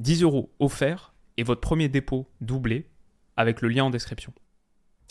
10 0.00 0.22
euros 0.22 0.50
offerts 0.60 1.12
et 1.36 1.42
votre 1.42 1.60
premier 1.60 1.88
dépôt 1.88 2.26
doublé 2.40 2.86
avec 3.36 3.60
le 3.60 3.68
lien 3.68 3.84
en 3.84 3.90
description. 3.90 4.32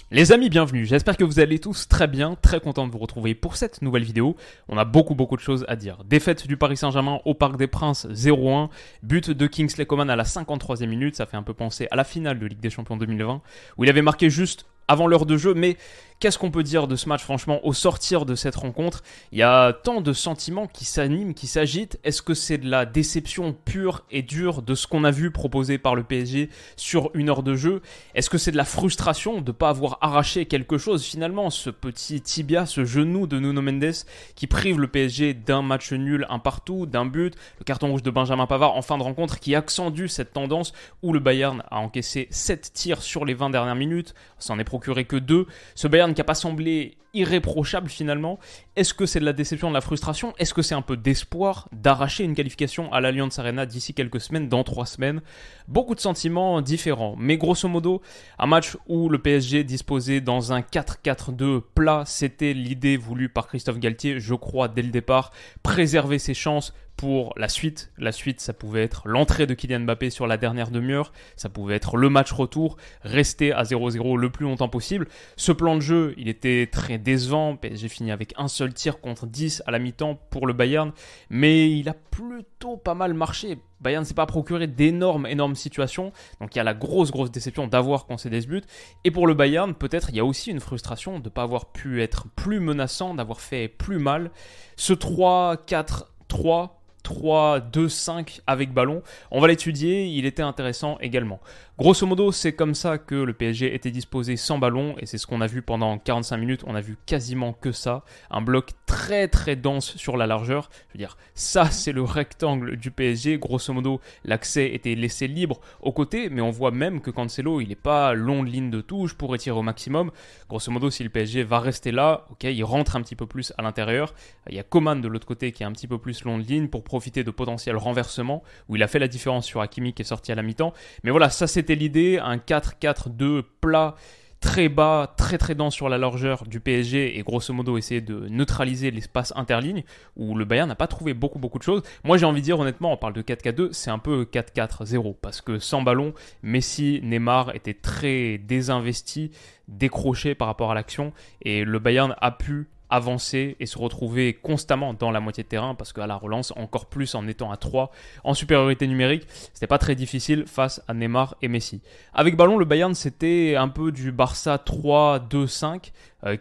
Les 0.09 0.31
amis, 0.31 0.49
bienvenue. 0.49 0.87
J'espère 0.87 1.15
que 1.15 1.23
vous 1.23 1.39
allez 1.39 1.59
tous 1.59 1.87
très 1.87 2.07
bien, 2.07 2.33
très 2.33 2.59
content 2.59 2.87
de 2.87 2.91
vous 2.91 2.97
retrouver 2.97 3.35
pour 3.35 3.55
cette 3.55 3.83
nouvelle 3.83 4.03
vidéo. 4.03 4.35
On 4.67 4.79
a 4.79 4.85
beaucoup 4.85 5.13
beaucoup 5.13 5.35
de 5.35 5.41
choses 5.41 5.63
à 5.67 5.75
dire. 5.75 6.03
Défaite 6.05 6.47
du 6.47 6.57
Paris 6.57 6.77
Saint-Germain 6.77 7.19
au 7.25 7.35
Parc 7.35 7.57
des 7.57 7.67
Princes 7.67 8.07
0-1, 8.07 8.69
but 9.03 9.29
de 9.29 9.45
Kingsley 9.45 9.85
Coman 9.85 10.09
à 10.09 10.15
la 10.15 10.23
53e 10.23 10.87
minute, 10.87 11.15
ça 11.15 11.27
fait 11.27 11.37
un 11.37 11.43
peu 11.43 11.53
penser 11.53 11.87
à 11.91 11.95
la 11.95 12.03
finale 12.03 12.39
de 12.39 12.47
Ligue 12.47 12.59
des 12.59 12.71
Champions 12.71 12.97
2020 12.97 13.43
où 13.77 13.83
il 13.83 13.89
avait 13.91 14.01
marqué 14.01 14.31
juste 14.31 14.65
avant 14.89 15.07
l'heure 15.07 15.25
de 15.25 15.37
jeu, 15.37 15.53
mais 15.53 15.77
Qu'est-ce 16.19 16.37
qu'on 16.37 16.51
peut 16.51 16.63
dire 16.63 16.89
de 16.89 16.97
ce 16.97 17.07
match 17.07 17.23
franchement 17.23 17.65
au 17.65 17.71
sortir 17.71 18.25
de 18.25 18.35
cette 18.35 18.57
rencontre? 18.57 19.03
Il 19.31 19.37
y 19.37 19.41
a 19.41 19.71
tant 19.71 20.01
de 20.01 20.11
sentiments 20.11 20.67
qui 20.67 20.83
s'animent, 20.83 21.33
qui 21.33 21.47
s'agitent. 21.47 21.97
Est-ce 22.03 22.21
que 22.21 22.33
c'est 22.33 22.57
de 22.57 22.69
la 22.69 22.85
déception 22.85 23.53
pure 23.53 24.03
et 24.11 24.21
dure 24.21 24.61
de 24.61 24.75
ce 24.75 24.85
qu'on 24.85 25.05
a 25.05 25.11
vu 25.11 25.31
proposé 25.31 25.77
par 25.77 25.95
le 25.95 26.03
PSG 26.03 26.49
sur 26.75 27.09
une 27.13 27.29
heure 27.29 27.41
de 27.41 27.55
jeu? 27.55 27.81
Est-ce 28.15 28.29
que 28.29 28.37
c'est 28.37 28.51
de 28.51 28.57
la 28.57 28.65
frustration 28.65 29.39
de 29.39 29.47
ne 29.47 29.53
pas 29.53 29.69
avoir 29.69 29.97
arraché 30.01 30.45
quelque 30.45 30.77
chose? 30.77 31.05
Finalement 31.05 31.49
Ce 31.49 31.69
petit 31.69 32.19
tibia, 32.19 32.65
ce 32.65 32.83
genou 32.83 33.25
de 33.25 33.39
Nuno 33.39 33.61
Mendes 33.61 34.03
qui 34.35 34.45
prive 34.45 34.77
le 34.77 34.89
PSG 34.89 35.33
d'un 35.33 35.61
match 35.61 35.93
nul, 35.93 36.25
un 36.29 36.39
partout, 36.39 36.85
d'un 36.85 37.05
but, 37.05 37.33
le 37.59 37.63
carton 37.63 37.91
rouge 37.91 38.03
de 38.03 38.11
Benjamin 38.11 38.45
Pavard 38.45 38.75
en 38.75 38.81
fin 38.81 38.97
de 38.97 39.03
rencontre 39.03 39.39
qui 39.39 39.55
accentue 39.55 40.07
cette 40.07 40.33
tendance 40.33 40.73
où 41.01 41.13
le 41.13 41.21
Bayern 41.21 41.63
a 41.71 41.79
encaissé 41.79 42.27
7 42.29 42.73
tirs 42.73 43.01
sur 43.01 43.23
les 43.23 43.35
20 43.35 43.51
dernières 43.51 43.75
minutes, 43.75 44.13
s'en 44.37 44.59
est 44.59 44.65
procuré 44.79 45.05
que 45.05 45.17
2. 45.17 45.45
Ce 45.75 45.87
Bayern 45.87 46.13
qui 46.13 46.21
n'a 46.21 46.25
pas 46.25 46.35
semblé 46.35 46.97
irréprochable 47.13 47.89
finalement. 47.89 48.39
Est-ce 48.75 48.93
que 48.93 49.05
c'est 49.05 49.19
de 49.19 49.25
la 49.25 49.33
déception, 49.33 49.69
de 49.69 49.73
la 49.73 49.81
frustration? 49.81 50.33
Est-ce 50.37 50.53
que 50.53 50.61
c'est 50.61 50.75
un 50.75 50.81
peu 50.81 50.97
d'espoir 50.97 51.67
d'arracher 51.71 52.23
une 52.23 52.35
qualification 52.35 52.91
à 52.93 53.01
l'Alliance 53.01 53.39
Arena 53.39 53.65
d'ici 53.65 53.93
quelques 53.93 54.21
semaines, 54.21 54.49
dans 54.49 54.63
trois 54.63 54.85
semaines? 54.85 55.21
Beaucoup 55.67 55.95
de 55.95 55.99
sentiments 55.99 56.61
différents. 56.61 57.15
Mais 57.17 57.37
grosso 57.37 57.67
modo, 57.67 58.01
un 58.37 58.47
match 58.47 58.77
où 58.87 59.09
le 59.09 59.19
PSG 59.19 59.63
disposait 59.63 60.21
dans 60.21 60.53
un 60.53 60.61
4-4-2 60.61 61.61
plat, 61.75 62.03
c'était 62.05 62.53
l'idée 62.53 62.97
voulue 62.97 63.29
par 63.29 63.47
Christophe 63.47 63.79
Galtier, 63.79 64.19
je 64.19 64.33
crois, 64.35 64.67
dès 64.67 64.81
le 64.81 64.91
départ. 64.91 65.31
Préserver 65.63 66.19
ses 66.19 66.33
chances 66.33 66.73
pour 66.99 67.33
la 67.37 67.47
suite. 67.47 67.93
La 67.97 68.11
suite, 68.11 68.41
ça 68.41 68.51
pouvait 68.51 68.83
être 68.83 69.07
l'entrée 69.07 69.47
de 69.47 69.53
Kylian 69.53 69.79
Mbappé 69.79 70.09
sur 70.09 70.27
la 70.27 70.35
dernière 70.35 70.69
demi-heure, 70.69 71.13
ça 71.37 71.47
pouvait 71.47 71.75
être 71.75 71.95
le 71.95 72.09
match 72.09 72.33
retour, 72.33 72.75
rester 73.03 73.53
à 73.53 73.63
0-0 73.63 74.17
le 74.17 74.29
plus 74.29 74.43
longtemps 74.43 74.67
possible. 74.67 75.07
Ce 75.37 75.53
plan 75.53 75.75
de 75.75 75.79
jeu, 75.79 76.13
il 76.17 76.27
était 76.27 76.67
très 76.69 76.97
décevant. 76.99 77.55
PSG 77.55 77.87
fini 77.89 78.11
avec 78.11 78.33
un 78.37 78.47
seul 78.47 78.73
tir 78.73 78.99
contre 78.99 79.25
10 79.25 79.63
à 79.65 79.71
la 79.71 79.79
mi-temps 79.79 80.19
pour 80.29 80.45
le 80.47 80.53
Bayern, 80.53 80.91
mais 81.29 81.71
il 81.71 81.89
a 81.89 81.93
plutôt 81.93 82.77
pas 82.77 82.93
mal 82.93 83.13
marché. 83.13 83.57
Bayern 83.81 84.03
ne 84.03 84.07
s'est 84.07 84.13
pas 84.13 84.25
procuré 84.25 84.67
d'énormes, 84.67 85.25
énormes 85.25 85.55
situations. 85.55 86.11
Donc 86.41 86.55
il 86.55 86.57
y 86.57 86.61
a 86.61 86.63
la 86.63 86.73
grosse, 86.73 87.11
grosse 87.11 87.31
déception 87.31 87.67
d'avoir 87.67 88.05
concédé 88.05 88.41
ce 88.41 88.47
but. 88.47 88.65
Et 89.03 89.11
pour 89.11 89.25
le 89.25 89.33
Bayern, 89.33 89.73
peut-être 89.73 90.09
il 90.09 90.17
y 90.17 90.19
a 90.19 90.25
aussi 90.25 90.51
une 90.51 90.59
frustration 90.59 91.19
de 91.19 91.25
ne 91.25 91.29
pas 91.29 91.43
avoir 91.43 91.71
pu 91.71 92.01
être 92.01 92.27
plus 92.35 92.59
menaçant, 92.59 93.13
d'avoir 93.13 93.41
fait 93.41 93.67
plus 93.67 93.99
mal. 93.99 94.31
Ce 94.75 94.93
3-4-3 94.93 96.69
3-2-5 97.03 98.41
avec 98.47 98.73
ballon. 98.73 99.01
On 99.31 99.39
va 99.39 99.47
l'étudier, 99.47 100.05
il 100.05 100.25
était 100.25 100.41
intéressant 100.41 100.97
également. 100.99 101.39
Grosso 101.79 102.05
modo, 102.05 102.33
c'est 102.33 102.51
comme 102.51 102.75
ça 102.75 102.97
que 102.97 103.15
le 103.15 103.31
PSG 103.31 103.73
était 103.73 103.89
disposé 103.89 104.35
sans 104.35 104.57
ballon 104.57 104.95
et 104.99 105.05
c'est 105.05 105.17
ce 105.17 105.25
qu'on 105.25 105.39
a 105.39 105.47
vu 105.47 105.61
pendant 105.61 105.97
45 105.97 106.35
minutes. 106.35 106.63
On 106.67 106.75
a 106.75 106.81
vu 106.81 106.97
quasiment 107.05 107.53
que 107.53 107.71
ça. 107.71 108.03
Un 108.29 108.41
bloc 108.41 108.71
très 108.85 109.29
très 109.29 109.55
dense 109.55 109.95
sur 109.95 110.17
la 110.17 110.27
largeur. 110.27 110.69
Je 110.89 110.93
veux 110.95 110.97
dire, 110.97 111.15
ça 111.35 111.71
c'est 111.71 111.93
le 111.93 112.03
rectangle 112.03 112.75
du 112.75 112.91
PSG. 112.91 113.37
Grosso 113.37 113.71
modo, 113.71 114.01
l'accès 114.25 114.73
était 114.73 114.93
laissé 114.93 115.29
libre 115.29 115.61
aux 115.79 115.93
côtés, 115.93 116.27
mais 116.27 116.41
on 116.41 116.49
voit 116.49 116.71
même 116.71 116.99
que 116.99 117.11
Cancelo, 117.11 117.61
il 117.61 117.69
n'est 117.69 117.75
pas 117.75 118.13
long 118.13 118.43
de 118.43 118.49
ligne 118.49 118.71
de 118.71 118.81
touche 118.81 119.13
pour 119.13 119.33
étirer 119.33 119.57
au 119.57 119.61
maximum. 119.61 120.11
Grosso 120.49 120.69
modo, 120.73 120.89
si 120.89 121.05
le 121.05 121.09
PSG 121.09 121.43
va 121.43 121.61
rester 121.61 121.93
là, 121.93 122.25
ok, 122.31 122.43
il 122.43 122.63
rentre 122.65 122.97
un 122.97 123.01
petit 123.01 123.15
peu 123.15 123.25
plus 123.25 123.53
à 123.57 123.61
l'intérieur. 123.61 124.13
Il 124.49 124.55
y 124.55 124.59
a 124.59 124.63
Coman 124.63 124.99
de 124.99 125.07
l'autre 125.07 125.27
côté 125.27 125.53
qui 125.53 125.63
est 125.63 125.65
un 125.65 125.71
petit 125.71 125.87
peu 125.87 125.97
plus 125.97 126.25
long 126.25 126.39
de 126.39 126.43
ligne 126.43 126.67
pour 126.67 126.83
profiter 126.83 127.23
de 127.23 127.31
potentiels 127.31 127.77
renversements 127.77 128.43
où 128.67 128.75
il 128.75 128.83
a 128.83 128.89
fait 128.89 128.99
la 128.99 129.07
différence 129.07 129.45
sur 129.45 129.61
Hakimi 129.61 129.93
qui 129.93 130.01
est 130.01 130.05
sorti 130.05 130.33
à 130.33 130.35
la 130.35 130.43
mi-temps. 130.43 130.73
Mais 131.05 131.11
voilà, 131.11 131.29
ça 131.29 131.47
c'était 131.69 131.79
l'idée, 131.79 132.17
un 132.17 132.37
4-4-2 132.37 133.43
plat 133.61 133.93
très 134.39 134.69
bas, 134.69 135.13
très 135.17 135.37
très 135.37 135.53
dense 135.53 135.75
sur 135.75 135.87
la 135.87 135.99
largeur 135.99 136.45
du 136.47 136.59
PSG 136.59 137.19
et 137.19 137.21
grosso 137.21 137.53
modo 137.53 137.77
essayer 137.77 138.01
de 138.01 138.27
neutraliser 138.27 138.89
l'espace 138.89 139.33
interligne 139.35 139.83
où 140.15 140.35
le 140.35 140.45
Bayern 140.45 140.67
n'a 140.67 140.73
pas 140.73 140.87
trouvé 140.87 141.13
beaucoup 141.13 141.37
beaucoup 141.37 141.59
de 141.59 141.63
choses. 141.63 141.83
Moi 142.03 142.17
j'ai 142.17 142.25
envie 142.25 142.41
de 142.41 142.45
dire 142.45 142.59
honnêtement, 142.59 142.91
on 142.91 142.97
parle 142.97 143.13
de 143.13 143.21
4-4-2, 143.21 143.71
c'est 143.71 143.91
un 143.91 143.99
peu 143.99 144.23
4-4-0 144.23 145.13
parce 145.21 145.41
que 145.41 145.59
sans 145.59 145.83
ballon, 145.83 146.15
Messi, 146.41 147.01
Neymar 147.03 147.53
étaient 147.53 147.75
très 147.75 148.39
désinvestis, 148.39 149.29
décrochés 149.67 150.33
par 150.33 150.47
rapport 150.47 150.71
à 150.71 150.73
l'action 150.73 151.13
et 151.43 151.65
le 151.65 151.77
Bayern 151.77 152.15
a 152.19 152.31
pu 152.31 152.67
avancer 152.89 153.55
et 153.59 153.65
se 153.65 153.77
retrouver 153.77 154.33
constamment 154.33 154.93
dans 154.93 155.11
la 155.11 155.19
moitié 155.19 155.43
de 155.43 155.49
terrain 155.49 155.75
parce 155.75 155.93
qu'à 155.93 156.07
la 156.07 156.15
relance, 156.15 156.53
encore 156.55 156.87
plus 156.87 157.15
en 157.15 157.27
étant 157.27 157.51
à 157.51 157.57
3 157.57 157.91
en 158.23 158.33
supériorité 158.33 158.87
numérique, 158.87 159.27
c'était 159.53 159.67
pas 159.67 159.77
très 159.77 159.95
difficile 159.95 160.45
face 160.47 160.81
à 160.87 160.93
Neymar 160.93 161.35
et 161.41 161.47
Messi. 161.47 161.81
Avec 162.13 162.35
ballon, 162.35 162.57
le 162.57 162.65
Bayern 162.65 162.95
c'était 162.95 163.55
un 163.57 163.69
peu 163.69 163.91
du 163.91 164.11
Barça 164.11 164.57
3-2-5. 164.57 165.91
Euh, 166.25 166.35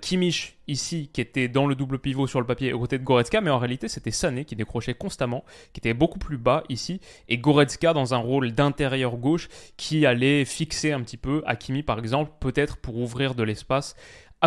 ici 0.67 1.09
qui 1.13 1.21
était 1.21 1.47
dans 1.47 1.67
le 1.67 1.77
double 1.77 2.01
pivot 2.01 2.27
sur 2.27 2.41
le 2.41 2.47
papier 2.47 2.73
aux 2.73 2.81
côtés 2.81 2.99
de 2.99 3.05
Goretzka, 3.05 3.41
mais 3.41 3.51
en 3.51 3.59
réalité 3.59 3.89
c'était 3.89 4.11
Sané 4.11 4.45
qui 4.45 4.57
décrochait 4.57 4.95
constamment, 4.95 5.45
qui 5.73 5.79
était 5.79 5.95
beaucoup 5.95 6.19
plus 6.19 6.37
bas 6.37 6.65
ici, 6.69 7.01
et 7.29 7.39
Goretzka 7.39 7.93
dans 7.93 8.13
un 8.13 8.19
rôle 8.19 8.53
d'intérieur 8.53 9.17
gauche 9.17 9.49
qui 9.77 10.05
allait 10.05 10.45
fixer 10.45 10.93
un 10.93 11.01
petit 11.01 11.17
peu 11.17 11.43
Hakimi 11.47 11.83
par 11.83 11.99
exemple, 11.99 12.33
peut-être 12.41 12.77
pour 12.77 12.99
ouvrir 12.99 13.35
de 13.35 13.45
l'espace 13.45 13.95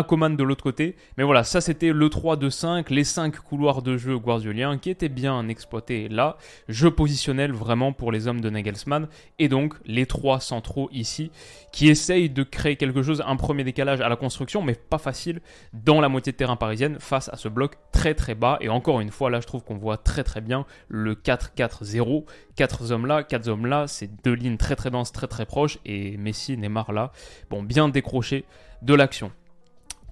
Coman 0.02 0.36
de 0.36 0.42
l'autre 0.42 0.62
côté. 0.62 0.96
Mais 1.18 1.24
voilà, 1.24 1.44
ça 1.44 1.60
c'était 1.60 1.92
le 1.92 2.08
3 2.08 2.36
de 2.36 2.48
5, 2.48 2.88
les 2.88 3.04
5 3.04 3.38
couloirs 3.40 3.82
de 3.82 3.98
jeu 3.98 4.18
guardioliens 4.18 4.78
qui 4.78 4.88
étaient 4.88 5.10
bien 5.10 5.46
exploités 5.48 6.08
là. 6.08 6.38
Jeu 6.68 6.90
positionnel 6.90 7.52
vraiment 7.52 7.92
pour 7.92 8.10
les 8.10 8.26
hommes 8.26 8.40
de 8.40 8.48
Nagelsmann. 8.48 9.08
Et 9.38 9.48
donc 9.48 9.74
les 9.84 10.06
3 10.06 10.40
centraux 10.40 10.88
ici 10.92 11.30
qui 11.72 11.88
essayent 11.88 12.30
de 12.30 12.42
créer 12.42 12.76
quelque 12.76 13.02
chose, 13.02 13.22
un 13.26 13.36
premier 13.36 13.64
décalage 13.64 14.00
à 14.00 14.08
la 14.08 14.16
construction, 14.16 14.62
mais 14.62 14.74
pas 14.74 14.98
facile 14.98 15.40
dans 15.74 16.00
la 16.00 16.08
moitié 16.08 16.32
de 16.32 16.38
terrain 16.38 16.56
parisienne 16.56 16.96
face 16.98 17.28
à 17.28 17.36
ce 17.36 17.48
bloc 17.48 17.74
très 17.92 18.14
très 18.14 18.34
bas. 18.34 18.56
Et 18.62 18.70
encore 18.70 19.00
une 19.00 19.10
fois, 19.10 19.28
là 19.28 19.40
je 19.40 19.46
trouve 19.46 19.62
qu'on 19.62 19.76
voit 19.76 19.98
très 19.98 20.24
très 20.24 20.40
bien 20.40 20.64
le 20.88 21.14
4-4-0. 21.14 22.24
4 22.56 22.92
hommes 22.92 23.06
là, 23.06 23.22
4 23.22 23.48
hommes 23.48 23.66
là, 23.66 23.86
c'est 23.86 24.10
deux 24.24 24.34
lignes 24.34 24.56
très 24.56 24.76
très 24.76 24.90
denses, 24.90 25.12
très 25.12 25.26
très 25.26 25.44
proches. 25.44 25.78
Et 25.84 26.16
Messi, 26.16 26.56
Neymar 26.56 26.92
là, 26.92 27.12
bon, 27.50 27.62
bien 27.62 27.88
décroché 27.88 28.44
de 28.82 28.94
l'action. 28.94 29.30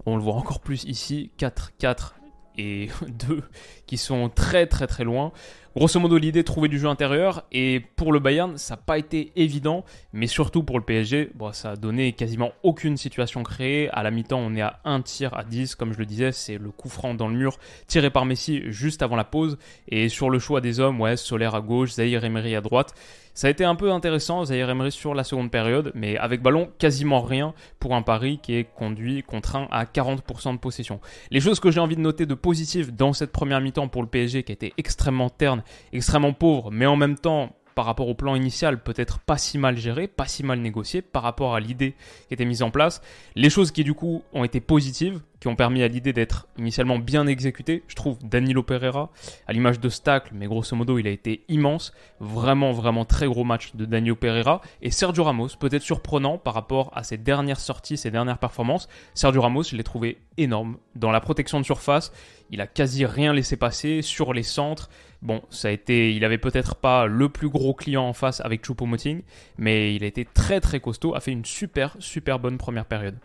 On 0.07 0.17
le 0.17 0.23
voit 0.23 0.35
encore 0.35 0.61
plus 0.61 0.85
ici, 0.85 1.31
4, 1.37 1.77
4 1.79 2.15
et 2.59 2.89
2 3.09 3.43
qui 3.87 3.97
sont 3.97 4.29
très 4.29 4.67
très 4.67 4.87
très 4.87 5.05
loin. 5.05 5.33
Grosso 5.77 6.01
modo, 6.01 6.19
l'idée 6.19 6.43
trouver 6.43 6.69
du 6.69 6.81
jeu 6.81 6.89
intérieur. 6.89 7.45
Et 7.53 7.81
pour 7.95 8.13
le 8.13 8.19
Bayern, 8.19 8.59
ça 8.59 8.75
n'a 8.75 8.79
pas 8.79 8.99
été 8.99 9.31
évident. 9.37 9.85
Mais 10.13 10.27
surtout 10.27 10.65
pour 10.65 10.79
le 10.79 10.85
PSG, 10.85 11.31
bon, 11.37 11.53
ça 11.53 11.71
a 11.71 11.77
donné 11.77 12.13
quasiment 12.13 12.51
aucune 12.65 12.97
situation 12.97 13.45
créée. 13.45 13.89
À 13.91 14.03
la 14.03 14.11
mi-temps, 14.11 14.41
on 14.41 14.57
est 14.57 14.63
à 14.63 14.81
un 14.85 15.01
tir 15.01 15.33
à 15.33 15.45
10. 15.45 15.77
Comme 15.77 15.93
je 15.93 15.99
le 15.99 16.07
disais, 16.07 16.33
c'est 16.33 16.59
le 16.59 16.71
coup 16.71 16.89
franc 16.89 17.15
dans 17.15 17.29
le 17.29 17.35
mur 17.35 17.57
tiré 17.87 18.11
par 18.11 18.25
Messi 18.25 18.63
juste 18.67 19.03
avant 19.03 19.15
la 19.15 19.25
pause. 19.25 19.59
Et 19.87 20.09
sur 20.09 20.29
le 20.29 20.41
choix 20.41 20.61
des 20.61 20.81
hommes, 20.81 21.01
ouais, 21.01 21.17
Solaire 21.17 21.55
à 21.55 21.61
gauche, 21.61 21.93
Zahir 21.93 22.25
Emery 22.25 22.57
à 22.57 22.61
droite. 22.61 22.95
Ça 23.33 23.47
a 23.47 23.51
été 23.51 23.65
un 23.65 23.75
peu 23.75 23.93
intéressant, 23.93 24.45
Zahir 24.45 24.69
Emery 24.71 24.91
sur 24.91 25.15
la 25.15 25.25
seconde 25.25 25.51
période, 25.51 25.93
mais 25.95 26.17
avec 26.17 26.43
ballon, 26.43 26.69
quasiment 26.79 27.23
rien 27.23 27.55
pour 27.79 27.95
un 27.95 28.03
pari 28.03 28.39
qui 28.43 28.55
est 28.55 28.65
conduit, 28.65 29.23
contraint 29.23 29.69
à 29.71 29.85
40% 29.85 30.55
de 30.55 30.59
possession. 30.59 31.01
Les 31.31 31.41
choses 31.41 31.61
que 31.61 31.71
j'ai 31.71 31.81
envie 31.81 31.97
de 31.97 32.01
noter 32.01 32.27
de 32.27 32.35
positif 32.35 32.93
dans 32.93 33.13
cette 33.13 33.33
première 33.33 33.61
mi-temps 33.61 33.89
pour 33.89 34.03
le 34.03 34.09
PSG 34.09 34.43
qui 34.43 34.53
a 34.53 34.55
été 34.55 34.75
extrêmement 34.79 35.31
terne, 35.31 35.60
extrêmement 35.93 36.33
pauvre, 36.33 36.71
mais 36.71 36.87
en 36.87 36.97
même 36.97 37.17
temps 37.17 37.55
par 37.75 37.87
rapport 37.87 38.09
au 38.09 38.15
plan 38.15 38.35
initial 38.35 38.83
peut-être 38.83 39.21
pas 39.21 39.39
si 39.39 39.59
mal 39.59 39.77
géré, 39.77 40.09
pas 40.09 40.27
si 40.27 40.43
mal 40.43 40.61
négocié 40.61 41.03
par 41.03 41.23
rapport 41.23 41.55
à 41.55 41.61
l'idée 41.61 41.95
qui 42.29 42.35
était 42.35 42.45
mise 42.45 42.63
en 42.63 42.71
place. 42.71 43.01
Les 43.37 43.51
choses 43.51 43.71
qui 43.71 43.85
du 43.85 43.95
coup 43.95 44.23
ont 44.33 44.45
été 44.45 44.61
positives, 44.61 45.23
qui 45.41 45.49
ont 45.49 45.57
permis 45.57 45.83
à 45.83 45.89
l'idée 45.89 46.13
d'être 46.13 46.47
initialement 46.59 46.99
bien 46.99 47.27
exécutée, 47.27 47.83
je 47.89 47.95
trouve 47.95 48.19
Danilo 48.23 48.63
Pereira, 48.63 49.11
à 49.47 49.53
l'image 49.53 49.81
de 49.81 49.89
mais 50.33 50.47
grosso 50.47 50.77
modo 50.77 50.99
il 50.99 51.07
a 51.07 51.11
été 51.11 51.43
immense, 51.49 51.95
vraiment 52.21 52.73
vraiment 52.73 53.05
très 53.05 53.27
gros 53.27 53.45
match 53.45 53.75
de 53.75 53.87
Danilo 53.87 54.17
Pereira, 54.17 54.61
et 54.83 54.91
Sergio 54.91 55.25
Ramos, 55.25 55.49
peut-être 55.59 55.83
surprenant 55.83 56.37
par 56.37 56.55
rapport 56.55 56.91
à 56.95 57.03
ses 57.03 57.17
dernières 57.17 57.61
sorties, 57.61 57.97
ses 57.97 58.11
dernières 58.11 58.39
performances, 58.39 58.89
Sergio 59.15 59.41
Ramos 59.41 59.63
je 59.65 59.77
l'ai 59.77 59.85
trouvé 59.85 60.19
énorme. 60.37 60.77
Dans 60.95 61.11
la 61.11 61.21
protection 61.21 61.61
de 61.61 61.65
surface, 61.65 62.13
il 62.51 62.61
a 62.61 62.67
quasi 62.67 63.07
rien 63.07 63.33
laissé 63.33 63.57
passer. 63.57 64.03
Sur 64.03 64.33
les 64.33 64.43
centres, 64.43 64.91
Bon, 65.23 65.43
ça 65.51 65.69
a 65.69 65.71
été, 65.71 66.15
il 66.15 66.25
avait 66.25 66.39
peut-être 66.39 66.77
pas 66.77 67.07
le 67.07 67.29
plus 67.29 67.51
gros 67.51 67.75
client 67.75 68.05
en 68.05 68.15
face 68.15 68.41
avec 68.41 68.65
Choupo-Moting, 68.65 69.23
mais 69.59 69.95
il 69.95 70.03
a 70.03 70.07
été 70.07 70.25
très 70.25 70.61
très 70.61 70.81
costaud, 70.81 71.15
a 71.15 71.21
fait 71.21 71.33
une 71.33 71.45
super 71.45 71.97
super 71.99 72.39
bonne 72.39 72.57
première 72.57 72.87
période. 72.87 73.19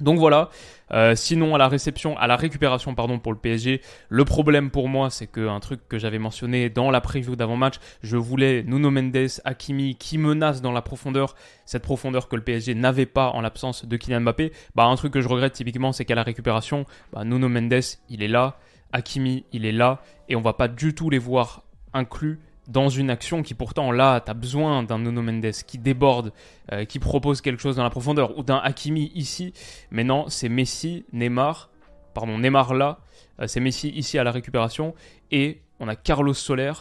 Donc 0.00 0.18
voilà. 0.18 0.48
Euh, 0.92 1.14
sinon 1.14 1.54
à 1.54 1.58
la 1.58 1.68
réception, 1.68 2.16
à 2.16 2.26
la 2.26 2.36
récupération 2.36 2.94
pardon 2.94 3.18
pour 3.18 3.32
le 3.32 3.38
PSG, 3.38 3.80
le 4.08 4.24
problème 4.24 4.70
pour 4.70 4.88
moi 4.88 5.08
c'est 5.08 5.28
que 5.28 5.46
un 5.46 5.60
truc 5.60 5.86
que 5.88 5.98
j'avais 5.98 6.18
mentionné 6.18 6.68
dans 6.68 6.90
la 6.90 7.00
preview 7.00 7.36
d'avant-match, 7.36 7.74
je 8.02 8.16
voulais 8.16 8.64
Nuno 8.64 8.90
Mendes, 8.90 9.28
Hakimi 9.44 9.94
qui 9.94 10.18
menacent 10.18 10.62
dans 10.62 10.72
la 10.72 10.82
profondeur, 10.82 11.36
cette 11.64 11.82
profondeur 11.82 12.28
que 12.28 12.34
le 12.34 12.42
PSG 12.42 12.74
n'avait 12.74 13.06
pas 13.06 13.28
en 13.28 13.40
l'absence 13.40 13.84
de 13.84 13.96
Kylian 13.96 14.22
Mbappé. 14.22 14.52
Bah 14.74 14.84
un 14.84 14.96
truc 14.96 15.12
que 15.12 15.20
je 15.20 15.28
regrette 15.28 15.52
typiquement 15.52 15.92
c'est 15.92 16.04
qu'à 16.04 16.16
la 16.16 16.24
récupération, 16.24 16.86
bah, 17.12 17.24
Nuno 17.24 17.48
Mendes 17.48 17.80
il 18.08 18.22
est 18.22 18.28
là, 18.28 18.58
Hakimi, 18.92 19.44
il 19.52 19.64
est 19.64 19.72
là, 19.72 20.02
et 20.28 20.36
on 20.36 20.40
va 20.40 20.52
pas 20.52 20.68
du 20.68 20.94
tout 20.94 21.10
les 21.10 21.18
voir 21.18 21.62
inclus 21.92 22.38
dans 22.68 22.88
une 22.88 23.10
action 23.10 23.42
qui 23.42 23.54
pourtant 23.54 23.90
là, 23.90 24.20
tu 24.20 24.30
as 24.30 24.34
besoin 24.34 24.82
d'un 24.82 24.98
Nuno 24.98 25.22
Mendes 25.22 25.50
qui 25.66 25.78
déborde, 25.78 26.32
euh, 26.72 26.84
qui 26.84 26.98
propose 26.98 27.40
quelque 27.40 27.60
chose 27.60 27.76
dans 27.76 27.82
la 27.82 27.90
profondeur, 27.90 28.38
ou 28.38 28.42
d'un 28.42 28.58
Hakimi 28.58 29.10
ici, 29.14 29.52
mais 29.90 30.04
non, 30.04 30.28
c'est 30.28 30.48
Messi, 30.48 31.04
Neymar, 31.12 31.70
pardon, 32.14 32.38
Neymar 32.38 32.74
là, 32.74 33.00
euh, 33.40 33.46
c'est 33.46 33.60
Messi 33.60 33.88
ici 33.88 34.18
à 34.18 34.24
la 34.24 34.30
récupération, 34.30 34.94
et 35.32 35.62
on 35.80 35.88
a 35.88 35.96
Carlos 35.96 36.34
Soler 36.34 36.72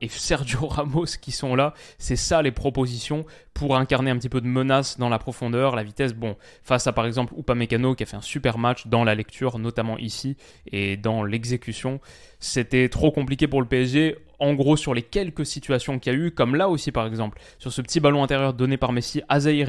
et 0.00 0.08
Sergio 0.08 0.66
Ramos 0.68 1.06
qui 1.20 1.32
sont 1.32 1.54
là. 1.54 1.74
C'est 1.98 2.16
ça 2.16 2.42
les 2.42 2.50
propositions 2.50 3.24
pour 3.54 3.76
incarner 3.76 4.10
un 4.10 4.16
petit 4.16 4.28
peu 4.28 4.40
de 4.40 4.46
menace 4.46 4.98
dans 4.98 5.08
la 5.08 5.18
profondeur, 5.18 5.76
la 5.76 5.82
vitesse. 5.82 6.14
Bon, 6.14 6.36
face 6.62 6.86
à 6.86 6.92
par 6.92 7.06
exemple 7.06 7.34
Upamecano 7.36 7.94
qui 7.94 8.02
a 8.02 8.06
fait 8.06 8.16
un 8.16 8.22
super 8.22 8.58
match 8.58 8.86
dans 8.86 9.04
la 9.04 9.14
lecture, 9.14 9.58
notamment 9.58 9.98
ici, 9.98 10.36
et 10.66 10.96
dans 10.96 11.22
l'exécution. 11.22 12.00
C'était 12.38 12.88
trop 12.88 13.10
compliqué 13.10 13.46
pour 13.46 13.60
le 13.60 13.68
PSG. 13.68 14.16
En 14.38 14.54
gros, 14.54 14.76
sur 14.76 14.94
les 14.94 15.02
quelques 15.02 15.44
situations 15.44 15.98
qu'il 15.98 16.12
y 16.12 16.16
a 16.16 16.18
eu, 16.18 16.30
comme 16.30 16.54
là 16.54 16.70
aussi 16.70 16.92
par 16.92 17.06
exemple, 17.06 17.38
sur 17.58 17.72
ce 17.72 17.82
petit 17.82 18.00
ballon 18.00 18.22
intérieur 18.22 18.54
donné 18.54 18.78
par 18.78 18.92
Messi 18.92 19.22
à 19.28 19.40
Zahir 19.40 19.68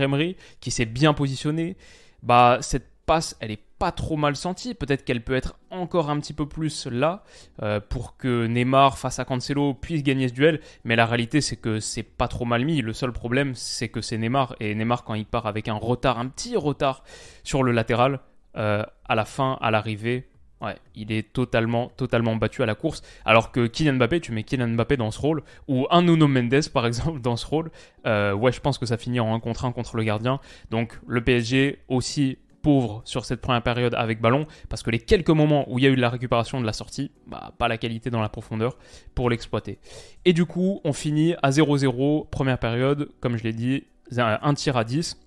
qui 0.61 0.71
s'est 0.71 0.85
bien 0.85 1.13
positionné, 1.13 1.75
bah 2.23 2.59
cette 2.61 2.90
elle 3.39 3.51
est 3.51 3.63
pas 3.79 3.91
trop 3.91 4.15
mal 4.15 4.35
sentie. 4.35 4.73
Peut-être 4.73 5.03
qu'elle 5.03 5.23
peut 5.23 5.35
être 5.35 5.55
encore 5.69 6.09
un 6.09 6.19
petit 6.19 6.33
peu 6.33 6.47
plus 6.47 6.87
là 6.87 7.23
euh, 7.61 7.79
pour 7.79 8.17
que 8.17 8.45
Neymar 8.45 8.97
face 8.97 9.19
à 9.19 9.25
Cancelo 9.25 9.73
puisse 9.73 10.03
gagner 10.03 10.27
ce 10.27 10.33
duel. 10.33 10.61
Mais 10.83 10.95
la 10.95 11.05
réalité, 11.05 11.41
c'est 11.41 11.55
que 11.55 11.79
c'est 11.79 12.03
pas 12.03 12.27
trop 12.27 12.45
mal 12.45 12.63
mis. 12.63 12.81
Le 12.81 12.93
seul 12.93 13.11
problème, 13.11 13.55
c'est 13.55 13.89
que 13.89 14.01
c'est 14.01 14.17
Neymar. 14.17 14.55
Et 14.59 14.75
Neymar, 14.75 15.03
quand 15.03 15.15
il 15.15 15.25
part 15.25 15.45
avec 15.45 15.67
un 15.67 15.75
retard, 15.75 16.19
un 16.19 16.27
petit 16.27 16.55
retard 16.55 17.03
sur 17.43 17.63
le 17.63 17.71
latéral, 17.71 18.19
euh, 18.55 18.83
à 19.05 19.15
la 19.15 19.25
fin, 19.25 19.57
à 19.61 19.71
l'arrivée, 19.71 20.27
Ouais, 20.61 20.75
il 20.93 21.11
est 21.11 21.33
totalement, 21.33 21.89
totalement 21.97 22.35
battu 22.35 22.61
à 22.61 22.67
la 22.67 22.75
course. 22.75 23.01
Alors 23.25 23.51
que 23.51 23.65
Kylian 23.65 23.93
Mbappé, 23.93 24.19
tu 24.19 24.31
mets 24.31 24.43
Kylian 24.43 24.67
Mbappé 24.67 24.95
dans 24.95 25.09
ce 25.09 25.19
rôle, 25.19 25.41
ou 25.67 25.87
un 25.89 26.03
Nuno 26.03 26.27
Mendes 26.27 26.69
par 26.71 26.85
exemple 26.87 27.19
dans 27.19 27.35
ce 27.35 27.47
rôle, 27.47 27.71
euh, 28.05 28.33
ouais, 28.33 28.51
je 28.51 28.59
pense 28.59 28.77
que 28.77 28.85
ça 28.85 28.97
finit 28.97 29.19
en 29.19 29.33
1 29.33 29.39
contre 29.39 29.65
1 29.65 29.71
contre 29.71 29.97
le 29.97 30.03
gardien. 30.03 30.39
Donc 30.69 30.99
le 31.07 31.23
PSG 31.23 31.79
aussi 31.87 32.37
pauvre 32.61 33.01
sur 33.05 33.25
cette 33.25 33.41
première 33.41 33.63
période 33.63 33.93
avec 33.95 34.21
ballon, 34.21 34.45
parce 34.69 34.83
que 34.83 34.91
les 34.91 34.99
quelques 34.99 35.29
moments 35.29 35.65
où 35.71 35.79
il 35.79 35.83
y 35.83 35.87
a 35.87 35.89
eu 35.89 35.95
de 35.95 36.01
la 36.01 36.09
récupération 36.09 36.61
de 36.61 36.65
la 36.65 36.73
sortie, 36.73 37.11
bah, 37.27 37.53
pas 37.57 37.67
la 37.67 37.77
qualité 37.77 38.09
dans 38.09 38.21
la 38.21 38.29
profondeur 38.29 38.77
pour 39.15 39.29
l'exploiter. 39.29 39.79
Et 40.25 40.33
du 40.33 40.45
coup, 40.45 40.81
on 40.83 40.93
finit 40.93 41.35
à 41.41 41.49
0-0, 41.49 42.29
première 42.29 42.57
période, 42.59 43.09
comme 43.19 43.37
je 43.37 43.43
l'ai 43.43 43.53
dit, 43.53 43.83
un 44.17 44.53
tir 44.53 44.77
à 44.77 44.83
10. 44.83 45.17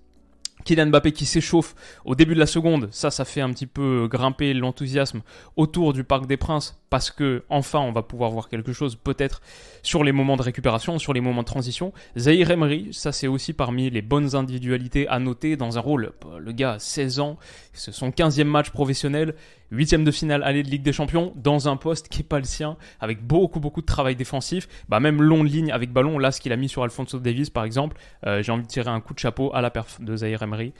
Kylian 0.65 0.87
Mbappé 0.87 1.11
qui 1.11 1.25
s'échauffe 1.25 1.75
au 2.03 2.15
début 2.15 2.33
de 2.33 2.39
la 2.39 2.45
seconde, 2.47 2.89
ça, 2.91 3.11
ça 3.11 3.23
fait 3.23 3.41
un 3.41 3.51
petit 3.51 3.67
peu 3.67 4.07
grimper 4.11 4.53
l'enthousiasme 4.53 5.21
autour 5.55 5.93
du 5.93 6.03
Parc 6.03 6.25
des 6.25 6.37
Princes 6.37 6.77
parce 6.89 7.11
que 7.11 7.43
enfin 7.49 7.79
on 7.79 7.91
va 7.91 8.01
pouvoir 8.03 8.31
voir 8.31 8.49
quelque 8.49 8.73
chose 8.73 8.95
peut-être 8.95 9.41
sur 9.83 10.03
les 10.03 10.11
moments 10.11 10.37
de 10.37 10.41
récupération, 10.41 10.99
sur 10.99 11.13
les 11.13 11.21
moments 11.21 11.41
de 11.41 11.47
transition. 11.47 11.93
Zahir 12.17 12.51
Emery, 12.51 12.89
ça 12.91 13.11
c'est 13.11 13.27
aussi 13.27 13.53
parmi 13.53 13.89
les 13.89 14.01
bonnes 14.01 14.35
individualités 14.35 15.07
à 15.07 15.19
noter 15.19 15.55
dans 15.55 15.77
un 15.77 15.81
rôle. 15.81 16.13
Le 16.39 16.51
gars 16.51 16.73
a 16.73 16.79
16 16.79 17.19
ans, 17.19 17.37
c'est 17.73 17.93
son 17.93 18.09
15e 18.09 18.45
match 18.45 18.71
professionnel, 18.71 19.35
8 19.75 20.03
de 20.03 20.11
finale 20.11 20.43
allée 20.43 20.63
de 20.63 20.69
Ligue 20.69 20.83
des 20.83 20.93
Champions, 20.93 21.33
dans 21.35 21.67
un 21.67 21.75
poste 21.75 22.09
qui 22.09 22.19
n'est 22.19 22.27
pas 22.27 22.39
le 22.39 22.45
sien, 22.45 22.77
avec 22.99 23.25
beaucoup 23.25 23.59
beaucoup 23.59 23.81
de 23.81 23.85
travail 23.85 24.15
défensif, 24.15 24.67
bah 24.89 24.99
même 24.99 25.21
long 25.21 25.43
de 25.43 25.49
ligne 25.49 25.71
avec 25.71 25.91
ballon, 25.91 26.17
là 26.17 26.31
ce 26.31 26.41
qu'il 26.41 26.51
a 26.51 26.55
mis 26.55 26.69
sur 26.69 26.83
Alfonso 26.83 27.19
Davis 27.19 27.49
par 27.49 27.63
exemple, 27.63 27.97
euh, 28.25 28.41
j'ai 28.41 28.51
envie 28.51 28.63
de 28.63 28.67
tirer 28.67 28.89
un 28.89 29.01
coup 29.01 29.13
de 29.13 29.19
chapeau 29.19 29.51
à 29.53 29.61
la 29.61 29.69
perf 29.69 30.01
de 30.01 30.15
Zahir 30.15 30.41
Emery. 30.41 30.73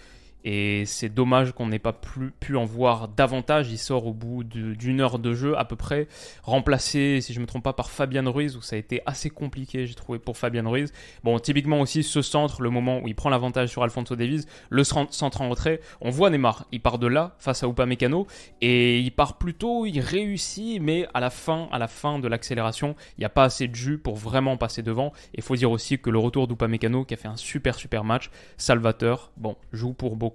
Et 0.47 0.85
c'est 0.85 1.09
dommage 1.09 1.53
qu'on 1.53 1.65
n'ait 1.65 1.79
pas 1.79 1.91
pu 1.91 2.55
en 2.55 2.65
voir 2.65 3.07
davantage. 3.07 3.71
Il 3.71 3.79
sort 3.79 4.05
au 4.05 4.13
bout 4.13 4.43
d'une 4.43 5.01
heure 5.01 5.17
de 5.17 5.33
jeu 5.33 5.57
à 5.57 5.65
peu 5.65 5.75
près, 5.75 6.07
remplacé, 6.43 7.19
si 7.19 7.33
je 7.33 7.39
ne 7.39 7.41
me 7.41 7.47
trompe 7.47 7.63
pas, 7.63 7.73
par 7.73 7.89
Fabian 7.89 8.31
Ruiz, 8.31 8.55
où 8.55 8.61
ça 8.61 8.75
a 8.75 8.79
été 8.79 9.01
assez 9.07 9.31
compliqué, 9.31 9.87
j'ai 9.87 9.95
trouvé, 9.95 10.19
pour 10.19 10.37
Fabian 10.37 10.69
Ruiz. 10.69 10.93
Bon, 11.23 11.39
typiquement 11.39 11.81
aussi, 11.81 12.03
ce 12.03 12.21
centre, 12.21 12.61
le 12.61 12.69
moment 12.69 12.99
où 13.01 13.07
il 13.07 13.15
prend 13.15 13.31
l'avantage 13.31 13.69
sur 13.69 13.81
Alfonso 13.81 14.15
Davies, 14.15 14.45
le 14.69 14.83
centre 14.83 15.41
en 15.41 15.49
retrait, 15.49 15.81
on 15.99 16.11
voit 16.11 16.29
Neymar, 16.29 16.67
il 16.71 16.79
part 16.79 16.99
de 16.99 17.07
là, 17.07 17.35
face 17.39 17.63
à 17.63 17.67
Upamecano, 17.67 18.27
et 18.61 18.99
il 18.99 19.11
part 19.11 19.39
plutôt, 19.39 19.87
il 19.87 19.99
réussit, 19.99 20.79
mais 20.79 21.07
à 21.15 21.21
la 21.21 21.31
fin, 21.31 21.67
à 21.71 21.79
la 21.79 21.87
fin 21.87 22.19
de 22.19 22.27
l'accélération, 22.27 22.95
il 23.17 23.21
n'y 23.21 23.25
a 23.25 23.29
pas 23.29 23.45
assez 23.45 23.67
de 23.67 23.73
jus 23.73 23.97
pour 23.97 24.15
vraiment 24.15 24.57
passer 24.57 24.83
devant. 24.83 25.07
Et 25.33 25.37
il 25.39 25.43
faut 25.43 25.55
dire 25.55 25.71
aussi 25.71 25.97
que 25.97 26.11
le 26.11 26.19
retour 26.19 26.47
d'Upamecano, 26.47 27.03
qui 27.03 27.15
a 27.15 27.17
fait 27.17 27.27
un 27.27 27.35
super 27.35 27.73
super 27.73 28.03
match, 28.03 28.29
Salvateur, 28.57 29.31
bon, 29.37 29.55
joue 29.73 29.93
pour 29.93 30.15
beaucoup 30.15 30.34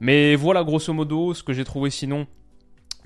mais 0.00 0.36
voilà, 0.36 0.64
grosso 0.64 0.92
modo, 0.92 1.34
ce 1.34 1.42
que 1.42 1.52
j'ai 1.52 1.64
trouvé 1.64 1.90
sinon 1.90 2.26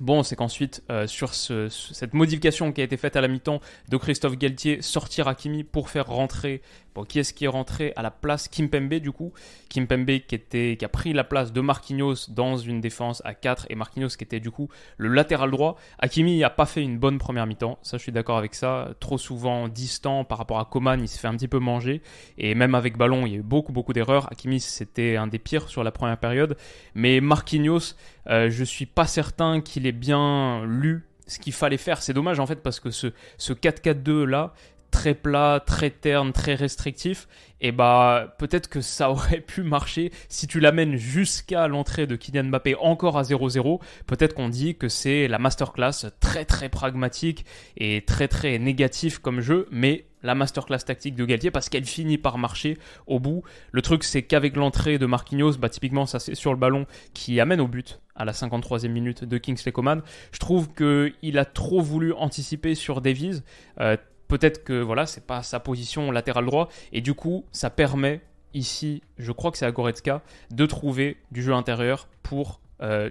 Bon, 0.01 0.23
c'est 0.23 0.35
qu'ensuite, 0.35 0.83
euh, 0.91 1.07
sur 1.07 1.35
cette 1.35 2.15
modification 2.15 2.73
qui 2.73 2.81
a 2.81 2.85
été 2.85 2.97
faite 2.97 3.17
à 3.17 3.21
la 3.21 3.29
mi-temps 3.29 3.61
de 3.91 3.97
Christophe 3.99 4.39
Galtier, 4.39 4.81
sortir 4.81 5.29
Hakimi 5.29 5.63
pour 5.63 5.91
faire 5.91 6.07
rentrer 6.07 6.63
Qui 7.09 7.21
est-ce 7.21 7.33
qui 7.33 7.45
est 7.45 7.49
rentré 7.49 7.93
à 7.97 8.03
la 8.03 8.11
place 8.11 8.49
Kimpembe 8.49 8.95
du 8.95 9.13
coup? 9.13 9.33
Kimpembe 9.69 10.21
qui, 10.27 10.39
qui 10.77 10.85
a 10.85 10.89
pris 10.89 11.13
la 11.13 11.25
place 11.25 11.53
de 11.53 11.61
Marquinhos 11.61 12.29
dans 12.29 12.57
une 12.57 12.81
défense 12.81 13.23
à 13.25 13.35
4 13.35 13.67
et 13.71 13.75
Marquinhos 13.75 14.09
qui 14.09 14.25
était 14.25 14.41
du 14.41 14.51
coup 14.51 14.69
le 14.97 15.09
latéral 15.09 15.51
droit. 15.51 15.77
Hakimi 15.99 16.39
n'a 16.39 16.51
pas 16.51 16.67
fait 16.67 16.83
une 16.83 16.99
bonne 16.99 17.19
première 17.19 17.47
mi-temps, 17.47 17.79
ça 17.83 17.97
je 17.97 18.03
suis 18.03 18.13
d'accord 18.13 18.39
avec 18.39 18.55
ça. 18.55 18.91
Trop 19.01 19.19
souvent 19.19 19.69
distant 19.69 20.25
par 20.25 20.39
rapport 20.39 20.59
à 20.59 20.65
Coman, 20.65 21.01
il 21.01 21.09
se 21.09 21.19
fait 21.19 21.29
un 21.29 21.37
petit 21.37 21.49
peu 21.49 21.59
manger. 21.59 22.03
Et 22.39 22.55
même 22.55 22.75
avec 22.75 22.97
ballon, 22.97 23.27
il 23.27 23.33
y 23.33 23.37
a 23.37 23.39
eu 23.39 23.43
beaucoup 23.43 23.73
beaucoup 23.73 23.93
d'erreurs. 23.93 24.31
Hakimi 24.33 24.61
c'était 24.61 25.17
un 25.17 25.27
des 25.27 25.39
pires 25.39 25.69
sur 25.69 25.85
la 25.85 25.93
première 25.93 26.19
période. 26.19 26.57
Mais 26.95 27.21
Marquinhos, 27.21 27.95
euh, 28.29 28.51
je 28.51 28.65
suis 28.65 28.87
pas 28.87 29.07
certain 29.07 29.61
qu'il 29.61 29.87
ait 29.87 29.93
bien 29.93 30.65
lu 30.67 31.07
ce 31.31 31.39
qu'il 31.39 31.53
fallait 31.53 31.77
faire. 31.77 32.03
C'est 32.03 32.13
dommage 32.13 32.41
en 32.41 32.47
fait 32.47 32.63
parce 32.63 32.81
que 32.81 32.91
ce, 32.91 33.13
ce 33.39 33.53
4-4-2 33.53 34.25
là, 34.25 34.53
très 34.91 35.15
plat, 35.15 35.63
très 35.65 35.91
terne, 35.91 36.33
très 36.33 36.55
restrictif, 36.55 37.29
et 37.61 37.73
bah 37.73 38.35
peut-être 38.39 38.69
que 38.69 38.81
ça 38.81 39.11
aurait 39.11 39.41
pu 39.41 39.63
marcher 39.63 40.13
si 40.29 40.47
tu 40.47 40.61
l'amènes 40.61 40.97
jusqu'à 40.97 41.69
l'entrée 41.69 42.07
de 42.07 42.17
Kylian 42.17 42.45
Mbappé 42.45 42.75
encore 42.77 43.19
à 43.19 43.23
0-0. 43.23 43.81
Peut-être 44.07 44.35
qu'on 44.35 44.49
dit 44.49 44.77
que 44.77 44.89
c'est 44.89 45.29
la 45.29 45.39
masterclass 45.39 46.11
très 46.21 46.45
très 46.45 46.69
pragmatique 46.69 47.45
et 47.77 48.03
très 48.03 48.29
très 48.29 48.59
négatif 48.59 49.19
comme 49.19 49.41
jeu, 49.41 49.67
mais 49.71 50.07
la 50.23 50.35
masterclass 50.35 50.81
tactique 50.81 51.15
de 51.15 51.25
Galtier 51.25 51.51
parce 51.51 51.69
qu'elle 51.69 51.85
finit 51.85 52.19
par 52.19 52.39
marcher 52.39 52.79
au 53.07 53.19
bout. 53.19 53.43
Le 53.73 53.83
truc 53.83 54.05
c'est 54.05 54.23
qu'avec 54.23 54.57
l'entrée 54.57 54.99
de 54.99 55.07
Marquinhos, 55.07 55.57
bah 55.59 55.69
typiquement 55.69 56.07
ça 56.07 56.19
c'est 56.19 56.35
sur 56.35 56.53
le 56.53 56.59
ballon 56.59 56.87
qui 57.15 57.41
amène 57.41 57.61
au 57.61 57.69
but 57.69 58.01
à 58.15 58.25
la 58.25 58.33
53e 58.33 58.89
minute 58.89 59.25
de 59.25 59.39
Kingsley 59.39 59.73
Coman. 59.73 60.03
Je 60.33 60.39
trouve 60.39 60.69
qu'il 60.75 61.39
a 61.39 61.45
trop 61.45 61.81
voulu 61.81 62.13
anticiper 62.13 62.75
sur 62.75 63.01
Davies. 63.01 63.43
Euh, 63.81 63.97
peut-être 64.31 64.65
que 64.65 64.81
voilà, 64.81 65.05
c'est 65.05 65.27
pas 65.27 65.43
sa 65.43 65.61
position 65.61 66.11
latéral 66.11 66.47
droit 66.47 66.69
et 66.93 67.01
du 67.01 67.15
coup, 67.15 67.45
ça 67.53 67.69
permet 67.69 68.23
ici, 68.55 69.03
je 69.19 69.33
crois 69.33 69.51
que 69.51 69.59
c'est 69.59 69.67
à 69.67 69.73
Goretzka, 69.73 70.23
de 70.51 70.67
trouver 70.67 71.19
du 71.31 71.43
jeu 71.43 71.53
intérieur 71.53 72.09
pour 72.23 72.61
euh, 72.81 73.11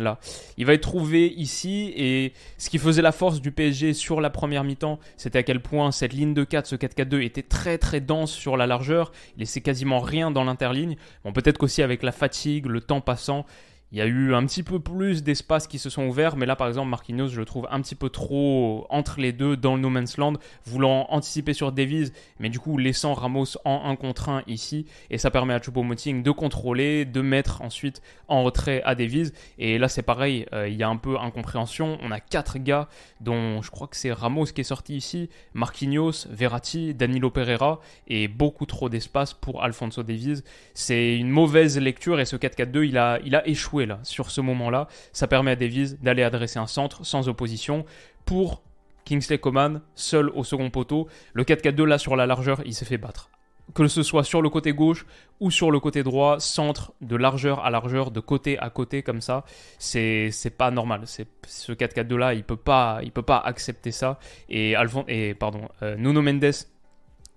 là. 0.00 0.18
Il 0.56 0.66
va 0.66 0.74
être 0.74 0.82
trouvé 0.82 1.28
ici 1.28 1.92
et 1.96 2.32
ce 2.58 2.70
qui 2.70 2.78
faisait 2.78 3.02
la 3.02 3.12
force 3.12 3.40
du 3.40 3.52
PSG 3.52 3.92
sur 3.92 4.20
la 4.20 4.30
première 4.30 4.64
mi-temps, 4.64 4.98
c'était 5.16 5.38
à 5.38 5.42
quel 5.42 5.60
point 5.60 5.92
cette 5.92 6.12
ligne 6.12 6.34
de 6.34 6.44
4, 6.44 6.66
ce 6.66 6.76
4-4-2 6.76 7.22
était 7.22 7.42
très 7.42 7.78
très 7.78 8.00
dense 8.00 8.32
sur 8.32 8.56
la 8.56 8.66
largeur, 8.66 9.12
il 9.36 9.40
laissait 9.40 9.60
quasiment 9.60 10.00
rien 10.00 10.30
dans 10.30 10.44
l'interligne. 10.44 10.96
Bon 11.24 11.32
peut-être 11.32 11.58
qu'aussi 11.58 11.82
avec 11.82 12.02
la 12.02 12.12
fatigue, 12.12 12.66
le 12.66 12.80
temps 12.80 13.00
passant, 13.00 13.46
il 13.92 13.98
y 13.98 14.00
a 14.00 14.06
eu 14.06 14.34
un 14.34 14.46
petit 14.46 14.62
peu 14.62 14.80
plus 14.80 15.22
d'espace 15.22 15.66
qui 15.66 15.78
se 15.78 15.90
sont 15.90 16.06
ouverts, 16.06 16.36
mais 16.36 16.46
là 16.46 16.56
par 16.56 16.66
exemple 16.66 16.88
Marquinhos, 16.88 17.28
je 17.28 17.38
le 17.38 17.44
trouve 17.44 17.68
un 17.70 17.82
petit 17.82 17.94
peu 17.94 18.08
trop 18.08 18.86
entre 18.88 19.20
les 19.20 19.32
deux 19.32 19.54
dans 19.54 19.74
le 19.74 19.82
no 19.82 19.90
man's 19.90 20.16
land, 20.16 20.32
voulant 20.64 21.06
anticiper 21.10 21.52
sur 21.52 21.72
Davies, 21.72 22.10
mais 22.40 22.48
du 22.48 22.58
coup 22.58 22.78
laissant 22.78 23.12
Ramos 23.12 23.58
en 23.66 23.90
1 23.90 23.96
contre 23.96 24.30
1 24.30 24.44
ici, 24.46 24.86
et 25.10 25.18
ça 25.18 25.30
permet 25.30 25.52
à 25.52 25.58
Choupo-Moting 25.58 26.22
de 26.22 26.30
contrôler, 26.30 27.04
de 27.04 27.20
mettre 27.20 27.60
ensuite 27.60 28.00
en 28.28 28.42
retrait 28.44 28.82
à 28.84 28.94
Davies, 28.94 29.32
et 29.58 29.76
là 29.76 29.88
c'est 29.88 30.02
pareil, 30.02 30.46
euh, 30.54 30.68
il 30.68 30.76
y 30.76 30.82
a 30.82 30.88
un 30.88 30.96
peu 30.96 31.18
incompréhension, 31.18 31.98
on 32.00 32.10
a 32.12 32.20
quatre 32.20 32.58
gars, 32.58 32.88
dont 33.20 33.60
je 33.60 33.70
crois 33.70 33.88
que 33.88 33.96
c'est 33.96 34.12
Ramos 34.12 34.46
qui 34.46 34.62
est 34.62 34.64
sorti 34.64 34.96
ici, 34.96 35.28
Marquinhos, 35.52 36.28
Verratti, 36.30 36.94
Danilo 36.94 37.28
Pereira, 37.28 37.80
et 38.08 38.26
beaucoup 38.26 38.64
trop 38.64 38.88
d'espace 38.88 39.34
pour 39.34 39.62
Alfonso 39.62 40.02
Davies, 40.02 40.42
c'est 40.72 41.14
une 41.14 41.28
mauvaise 41.28 41.78
lecture, 41.78 42.20
et 42.20 42.24
ce 42.24 42.36
4-4-2 42.36 42.88
il 42.88 42.96
a, 42.96 43.18
il 43.22 43.36
a 43.36 43.46
échoué 43.46 43.81
sur 44.02 44.30
ce 44.30 44.40
moment-là. 44.40 44.88
Ça 45.12 45.26
permet 45.26 45.52
à 45.52 45.56
Davies 45.56 45.96
d'aller 46.02 46.22
adresser 46.22 46.58
un 46.58 46.66
centre 46.66 47.04
sans 47.04 47.28
opposition 47.28 47.84
pour 48.24 48.62
Kingsley 49.04 49.38
Coman, 49.38 49.80
seul 49.94 50.30
au 50.30 50.44
second 50.44 50.70
poteau. 50.70 51.08
Le 51.32 51.44
4-4-2 51.44 51.84
là 51.84 51.98
sur 51.98 52.16
la 52.16 52.26
largeur, 52.26 52.62
il 52.64 52.74
s'est 52.74 52.84
fait 52.84 52.98
battre. 52.98 53.30
Que 53.74 53.86
ce 53.86 54.02
soit 54.02 54.24
sur 54.24 54.42
le 54.42 54.50
côté 54.50 54.72
gauche 54.72 55.06
ou 55.40 55.50
sur 55.50 55.70
le 55.70 55.80
côté 55.80 56.02
droit, 56.02 56.40
centre 56.40 56.92
de 57.00 57.16
largeur 57.16 57.64
à 57.64 57.70
largeur, 57.70 58.10
de 58.10 58.20
côté 58.20 58.58
à 58.58 58.70
côté 58.70 59.02
comme 59.02 59.20
ça, 59.20 59.44
c'est 59.78 60.30
pas 60.58 60.70
normal. 60.70 61.04
Ce 61.06 61.72
4-4-2 61.72 62.16
là, 62.16 62.34
il 62.34 62.44
peut 62.44 62.56
pas 62.56 63.00
il 63.02 63.12
peut 63.12 63.22
pas 63.22 63.38
accepter 63.38 63.92
ça. 63.92 64.18
Et 64.48 64.74
Alphon 64.74 65.04
et 65.08 65.34
pardon, 65.34 65.68
euh, 65.82 65.96
Nuno 65.96 66.22
Mendes 66.22 66.52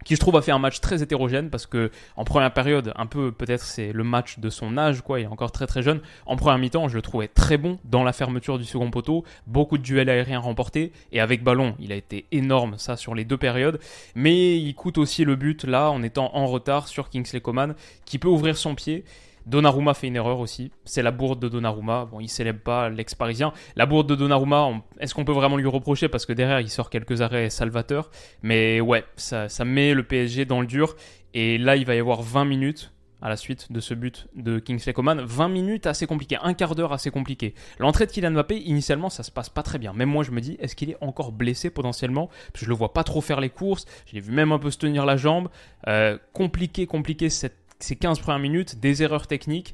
qui 0.05 0.15
je 0.15 0.19
trouve 0.21 0.37
a 0.37 0.41
fait 0.41 0.53
un 0.53 0.59
match 0.59 0.79
très 0.79 1.03
hétérogène 1.03 1.49
parce 1.49 1.65
que 1.65 1.91
en 2.15 2.23
première 2.23 2.53
période, 2.53 2.93
un 2.95 3.07
peu 3.07 3.33
peut-être 3.33 3.63
c'est 3.63 3.91
le 3.91 4.05
match 4.05 4.39
de 4.39 4.49
son 4.49 4.77
âge, 4.77 5.01
quoi, 5.01 5.19
il 5.19 5.23
est 5.23 5.27
encore 5.27 5.51
très 5.51 5.67
très 5.67 5.81
jeune. 5.81 5.99
En 6.25 6.37
première 6.37 6.59
mi-temps, 6.59 6.87
je 6.87 6.95
le 6.95 7.01
trouvais 7.01 7.27
très 7.27 7.57
bon 7.57 7.77
dans 7.83 8.03
la 8.03 8.13
fermeture 8.13 8.57
du 8.57 8.63
second 8.63 8.91
poteau, 8.91 9.25
beaucoup 9.47 9.77
de 9.77 9.83
duels 9.83 10.09
aériens 10.09 10.39
remportés 10.39 10.93
et 11.11 11.19
avec 11.19 11.43
ballon, 11.43 11.75
il 11.79 11.91
a 11.91 11.95
été 11.95 12.27
énorme 12.31 12.77
ça 12.77 12.95
sur 12.95 13.15
les 13.15 13.25
deux 13.25 13.37
périodes, 13.37 13.79
mais 14.13 14.57
il 14.57 14.73
coûte 14.75 14.97
aussi 14.97 15.25
le 15.25 15.35
but 15.35 15.65
là 15.65 15.89
en 15.89 16.03
étant 16.03 16.33
en 16.35 16.45
retard 16.45 16.87
sur 16.87 17.09
Kingsley 17.09 17.41
Coman 17.41 17.75
qui 18.05 18.19
peut 18.19 18.27
ouvrir 18.27 18.55
son 18.55 18.75
pied 18.75 19.03
Donnarumma 19.45 19.93
fait 19.93 20.07
une 20.07 20.15
erreur 20.15 20.39
aussi. 20.39 20.71
C'est 20.85 21.03
la 21.03 21.11
bourde 21.11 21.39
de 21.39 21.49
Donnarumma. 21.49 22.05
Bon, 22.05 22.19
il 22.19 22.29
célèbre 22.29 22.61
pas 22.61 22.89
l'ex-parisien. 22.89 23.53
La 23.75 23.85
bourde 23.85 24.07
de 24.07 24.15
Donnarumma, 24.15 24.81
est-ce 24.99 25.13
qu'on 25.13 25.25
peut 25.25 25.31
vraiment 25.31 25.57
lui 25.57 25.67
reprocher? 25.67 26.09
Parce 26.09 26.25
que 26.25 26.33
derrière, 26.33 26.59
il 26.59 26.69
sort 26.69 26.89
quelques 26.89 27.21
arrêts 27.21 27.49
salvateurs. 27.49 28.09
Mais 28.41 28.81
ouais, 28.81 29.05
ça, 29.15 29.47
met 29.65 29.93
le 29.93 30.03
PSG 30.03 30.45
dans 30.45 30.61
le 30.61 30.67
dur. 30.67 30.95
Et 31.33 31.57
là, 31.57 31.75
il 31.75 31.85
va 31.85 31.95
y 31.95 31.99
avoir 31.99 32.21
20 32.21 32.45
minutes 32.45 32.91
à 33.21 33.29
la 33.29 33.37
suite 33.37 33.71
de 33.71 33.79
ce 33.79 33.93
but 33.93 34.27
de 34.35 34.59
Kingsley 34.59 34.93
Coman. 34.93 35.21
20 35.21 35.47
minutes 35.47 35.87
assez 35.87 36.05
compliqué, 36.05 36.37
un 36.41 36.53
quart 36.53 36.75
d'heure 36.75 36.93
assez 36.93 37.11
compliqué. 37.11 37.53
L'entrée 37.79 38.05
de 38.05 38.11
Kylian 38.11 38.31
Mbappé, 38.31 38.57
initialement, 38.57 39.09
ça 39.09 39.23
se 39.23 39.31
passe 39.31 39.49
pas 39.49 39.63
très 39.63 39.79
bien. 39.79 39.93
Même 39.93 40.09
moi, 40.09 40.23
je 40.23 40.31
me 40.31 40.41
dis, 40.41 40.57
est-ce 40.59 40.75
qu'il 40.75 40.91
est 40.91 40.97
encore 41.01 41.31
blessé 41.31 41.69
potentiellement? 41.69 42.29
Je 42.55 42.67
le 42.67 42.73
vois 42.73 42.93
pas 42.93 43.03
trop 43.03 43.21
faire 43.21 43.41
les 43.41 43.49
courses. 43.49 43.85
Je 44.05 44.13
l'ai 44.13 44.21
vu 44.21 44.31
même 44.31 44.51
un 44.51 44.59
peu 44.59 44.69
se 44.69 44.77
tenir 44.77 45.05
la 45.05 45.17
jambe. 45.17 45.49
Euh, 45.87 46.17
compliqué, 46.33 46.87
compliqué 46.87 47.29
cette 47.29 47.64
ces 47.79 47.95
15 47.95 48.19
premières 48.19 48.39
minutes, 48.39 48.79
des 48.79 49.03
erreurs 49.03 49.27
techniques. 49.27 49.73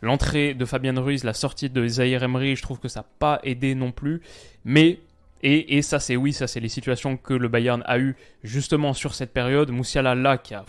L'entrée 0.00 0.54
de 0.54 0.64
Fabien 0.64 1.00
Ruiz, 1.00 1.22
la 1.22 1.32
sortie 1.32 1.70
de 1.70 1.86
Zahir 1.86 2.22
Emery, 2.24 2.56
je 2.56 2.62
trouve 2.62 2.80
que 2.80 2.88
ça 2.88 3.00
n'a 3.00 3.06
pas 3.18 3.40
aidé 3.44 3.74
non 3.74 3.92
plus. 3.92 4.20
Mais, 4.64 4.98
et, 5.42 5.76
et 5.76 5.82
ça 5.82 6.00
c'est 6.00 6.16
oui, 6.16 6.32
ça 6.32 6.46
c'est 6.46 6.60
les 6.60 6.68
situations 6.68 7.16
que 7.16 7.34
le 7.34 7.48
Bayern 7.48 7.82
a 7.86 7.98
eu 7.98 8.16
justement 8.42 8.94
sur 8.94 9.14
cette 9.14 9.32
période. 9.32 9.70
Moussiala 9.70 10.14
là 10.14 10.38
qui 10.38 10.54
a... 10.54 10.64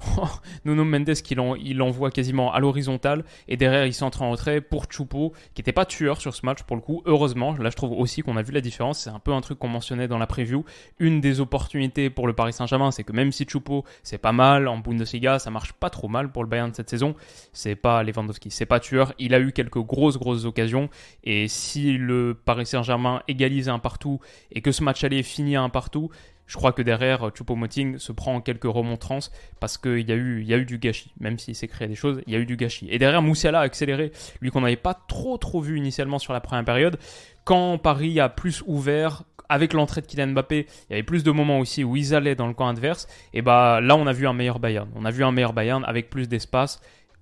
Nuno 0.64 0.84
Mendes 0.84 1.14
qui 1.14 1.34
l'envoie 1.34 2.10
quasiment 2.10 2.52
à 2.52 2.60
l'horizontale 2.60 3.24
et 3.48 3.56
derrière 3.56 3.86
il 3.86 3.94
s'entre 3.94 4.22
en 4.22 4.30
retrait 4.30 4.60
pour 4.60 4.86
Choupo 4.90 5.32
qui 5.54 5.60
n'était 5.60 5.72
pas 5.72 5.84
tueur 5.84 6.20
sur 6.20 6.34
ce 6.34 6.46
match 6.46 6.62
pour 6.62 6.76
le 6.76 6.82
coup. 6.82 7.02
Heureusement, 7.04 7.56
là 7.56 7.70
je 7.70 7.76
trouve 7.76 7.92
aussi 7.92 8.22
qu'on 8.22 8.36
a 8.36 8.42
vu 8.42 8.52
la 8.52 8.60
différence. 8.60 9.00
C'est 9.00 9.10
un 9.10 9.18
peu 9.18 9.32
un 9.32 9.40
truc 9.40 9.58
qu'on 9.58 9.68
mentionnait 9.68 10.08
dans 10.08 10.18
la 10.18 10.26
preview. 10.26 10.64
Une 10.98 11.20
des 11.20 11.40
opportunités 11.40 12.10
pour 12.10 12.26
le 12.26 12.32
Paris 12.32 12.52
Saint-Germain, 12.52 12.90
c'est 12.90 13.04
que 13.04 13.12
même 13.12 13.32
si 13.32 13.46
Choupo 13.48 13.84
c'est 14.02 14.18
pas 14.18 14.32
mal 14.32 14.68
en 14.68 14.78
Bundesliga, 14.78 15.38
ça 15.38 15.50
marche 15.50 15.72
pas 15.72 15.90
trop 15.90 16.08
mal 16.08 16.30
pour 16.30 16.42
le 16.42 16.48
Bayern 16.48 16.70
de 16.70 16.76
cette 16.76 16.90
saison. 16.90 17.14
C'est 17.52 17.76
pas 17.76 18.02
Lewandowski, 18.02 18.50
c'est 18.50 18.66
pas 18.66 18.80
tueur. 18.80 19.12
Il 19.18 19.34
a 19.34 19.40
eu 19.40 19.52
quelques 19.52 19.82
grosses 19.82 20.18
grosses 20.18 20.44
occasions 20.44 20.88
et 21.24 21.48
si 21.48 21.96
le 21.98 22.38
Paris 22.44 22.66
Saint-Germain 22.66 23.22
égalise 23.28 23.68
un 23.68 23.78
partout 23.78 24.20
et 24.52 24.60
que 24.60 24.72
ce 24.72 24.82
match 24.82 25.02
allait 25.04 25.22
finir 25.22 25.62
un 25.62 25.68
partout, 25.68 26.10
je 26.48 26.56
crois 26.56 26.72
que 26.72 26.82
derrière, 26.82 27.30
Choupo-Moting 27.34 27.98
se 27.98 28.10
prend 28.10 28.40
quelques 28.40 28.64
remontrances 28.64 29.30
parce 29.60 29.76
qu'il 29.76 30.08
y, 30.08 30.12
a 30.12 30.16
eu, 30.16 30.42
y 30.42 30.54
a 30.54 30.56
eu 30.56 30.64
du 30.64 30.78
gâchis. 30.78 31.12
Même 31.20 31.38
s'il 31.38 31.54
s'est 31.54 31.68
créé 31.68 31.86
des 31.86 31.94
choses, 31.94 32.22
il 32.26 32.32
y 32.32 32.36
a 32.36 32.38
eu 32.38 32.46
du 32.46 32.56
gâchis. 32.56 32.88
Et 32.90 32.98
derrière, 32.98 33.20
Moussiala 33.20 33.60
a 33.60 33.62
accéléré, 33.62 34.12
lui 34.40 34.50
qu'on 34.50 34.62
n'avait 34.62 34.76
pas 34.76 34.94
trop 34.94 35.36
trop 35.36 35.60
vu 35.60 35.76
initialement 35.76 36.18
sur 36.18 36.32
la 36.32 36.40
première 36.40 36.64
période. 36.64 36.98
Quand 37.44 37.76
Paris 37.76 38.18
a 38.18 38.30
plus 38.30 38.64
ouvert, 38.66 39.24
avec 39.50 39.74
l'entrée 39.74 40.00
de 40.00 40.06
Kylian 40.06 40.28
Mbappé, 40.28 40.66
il 40.88 40.92
y 40.92 40.94
avait 40.94 41.02
plus 41.02 41.22
de 41.22 41.30
moments 41.30 41.58
aussi 41.58 41.84
où 41.84 41.96
ils 41.96 42.14
allaient 42.14 42.34
dans 42.34 42.46
le 42.46 42.54
camp 42.54 42.68
adverse. 42.68 43.08
Et 43.34 43.42
bah 43.42 43.80
là, 43.82 43.96
on 43.96 44.06
a 44.06 44.12
vu 44.12 44.26
un 44.26 44.32
meilleur 44.32 44.58
Bayern. 44.58 44.88
On 44.94 45.04
a 45.04 45.10
vu 45.10 45.24
un 45.24 45.32
meilleur 45.32 45.52
Bayern 45.52 45.84
avec 45.86 46.08
plus 46.10 46.28
d'espace. 46.28 46.80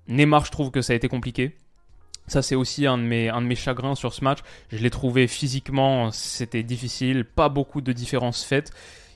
Neymar, 0.09 0.45
je 0.45 0.53
trouve 0.53 0.71
que 0.71 0.83
ça 0.83 0.93
a 0.93 0.97
été 0.97 1.09
compliqué. 1.09 1.57
Ça, 2.29 2.43
c'est 2.43 2.57
aussi 2.57 2.87
un 2.87 2.99
de, 2.99 3.05
mes, 3.05 3.29
un 3.29 3.41
de 3.41 3.47
mes 3.47 3.55
chagrins 3.55 3.95
sur 3.95 4.13
ce 4.13 4.25
match. 4.25 4.41
Je 4.71 4.79
l'ai 4.79 4.91
trouvé 4.91 5.29
physiquement, 5.29 6.11
c'était 6.11 6.65
difficile, 6.65 7.25
pas 7.25 7.49
beaucoup 7.49 7.81
de 7.81 7.93
différences 7.93 8.45
faites. 8.45 8.73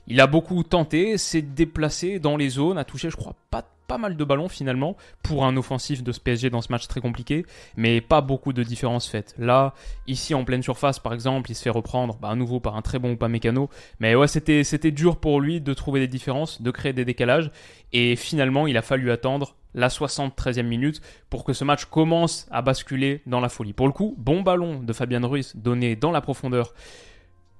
Il 0.06 0.20
a 0.20 0.26
beaucoup 0.26 0.62
tenté, 0.62 1.18
s'est 1.18 1.42
déplacé 1.42 2.18
dans 2.18 2.36
les 2.36 2.48
zones, 2.48 2.78
a 2.78 2.84
touché, 2.84 3.10
je 3.10 3.16
crois, 3.16 3.34
pas, 3.50 3.64
mal 3.98 4.16
de 4.16 4.22
ballons 4.22 4.48
finalement 4.48 4.96
pour 5.20 5.44
un 5.44 5.56
offensif 5.56 6.04
de 6.04 6.12
ce 6.12 6.20
PSG 6.20 6.48
dans 6.48 6.60
ce 6.60 6.70
match 6.70 6.86
très 6.86 7.00
compliqué, 7.00 7.44
mais 7.76 8.00
pas 8.00 8.20
beaucoup 8.20 8.52
de 8.52 8.62
différences 8.62 9.08
faites. 9.08 9.34
Là, 9.36 9.74
ici 10.06 10.32
en 10.32 10.44
pleine 10.44 10.62
surface, 10.62 11.00
par 11.00 11.12
exemple, 11.12 11.50
il 11.50 11.56
se 11.56 11.62
fait 11.62 11.70
reprendre 11.70 12.16
bah, 12.22 12.28
à 12.28 12.36
nouveau 12.36 12.60
par 12.60 12.76
un 12.76 12.82
très 12.82 13.00
bon 13.00 13.14
ou 13.14 13.16
pas 13.16 13.26
mécano, 13.26 13.68
mais 13.98 14.14
ouais, 14.14 14.28
c'était, 14.28 14.90
dur 14.92 15.16
pour 15.16 15.40
lui 15.40 15.60
de 15.60 15.74
trouver 15.74 15.98
des 15.98 16.06
différences, 16.06 16.62
de 16.62 16.70
créer 16.70 16.92
des 16.92 17.04
décalages, 17.04 17.50
et 17.92 18.14
finalement, 18.14 18.68
il 18.68 18.76
a 18.76 18.82
fallu 18.82 19.10
attendre 19.10 19.56
la 19.74 19.88
73e 19.88 20.62
minute 20.62 21.00
pour 21.28 21.42
que 21.42 21.52
ce 21.52 21.64
match 21.64 21.84
commence 21.84 22.46
à 22.52 22.62
basculer 22.62 23.22
dans 23.26 23.40
la 23.40 23.48
folie. 23.48 23.72
Pour 23.72 23.88
le 23.88 23.92
coup, 23.92 24.14
bon 24.18 24.42
ballon 24.42 24.80
de 24.80 24.92
Fabien 24.92 25.26
Ruiz 25.26 25.56
donné 25.56 25.96
dans 25.96 26.12
la 26.12 26.20
profondeur 26.20 26.74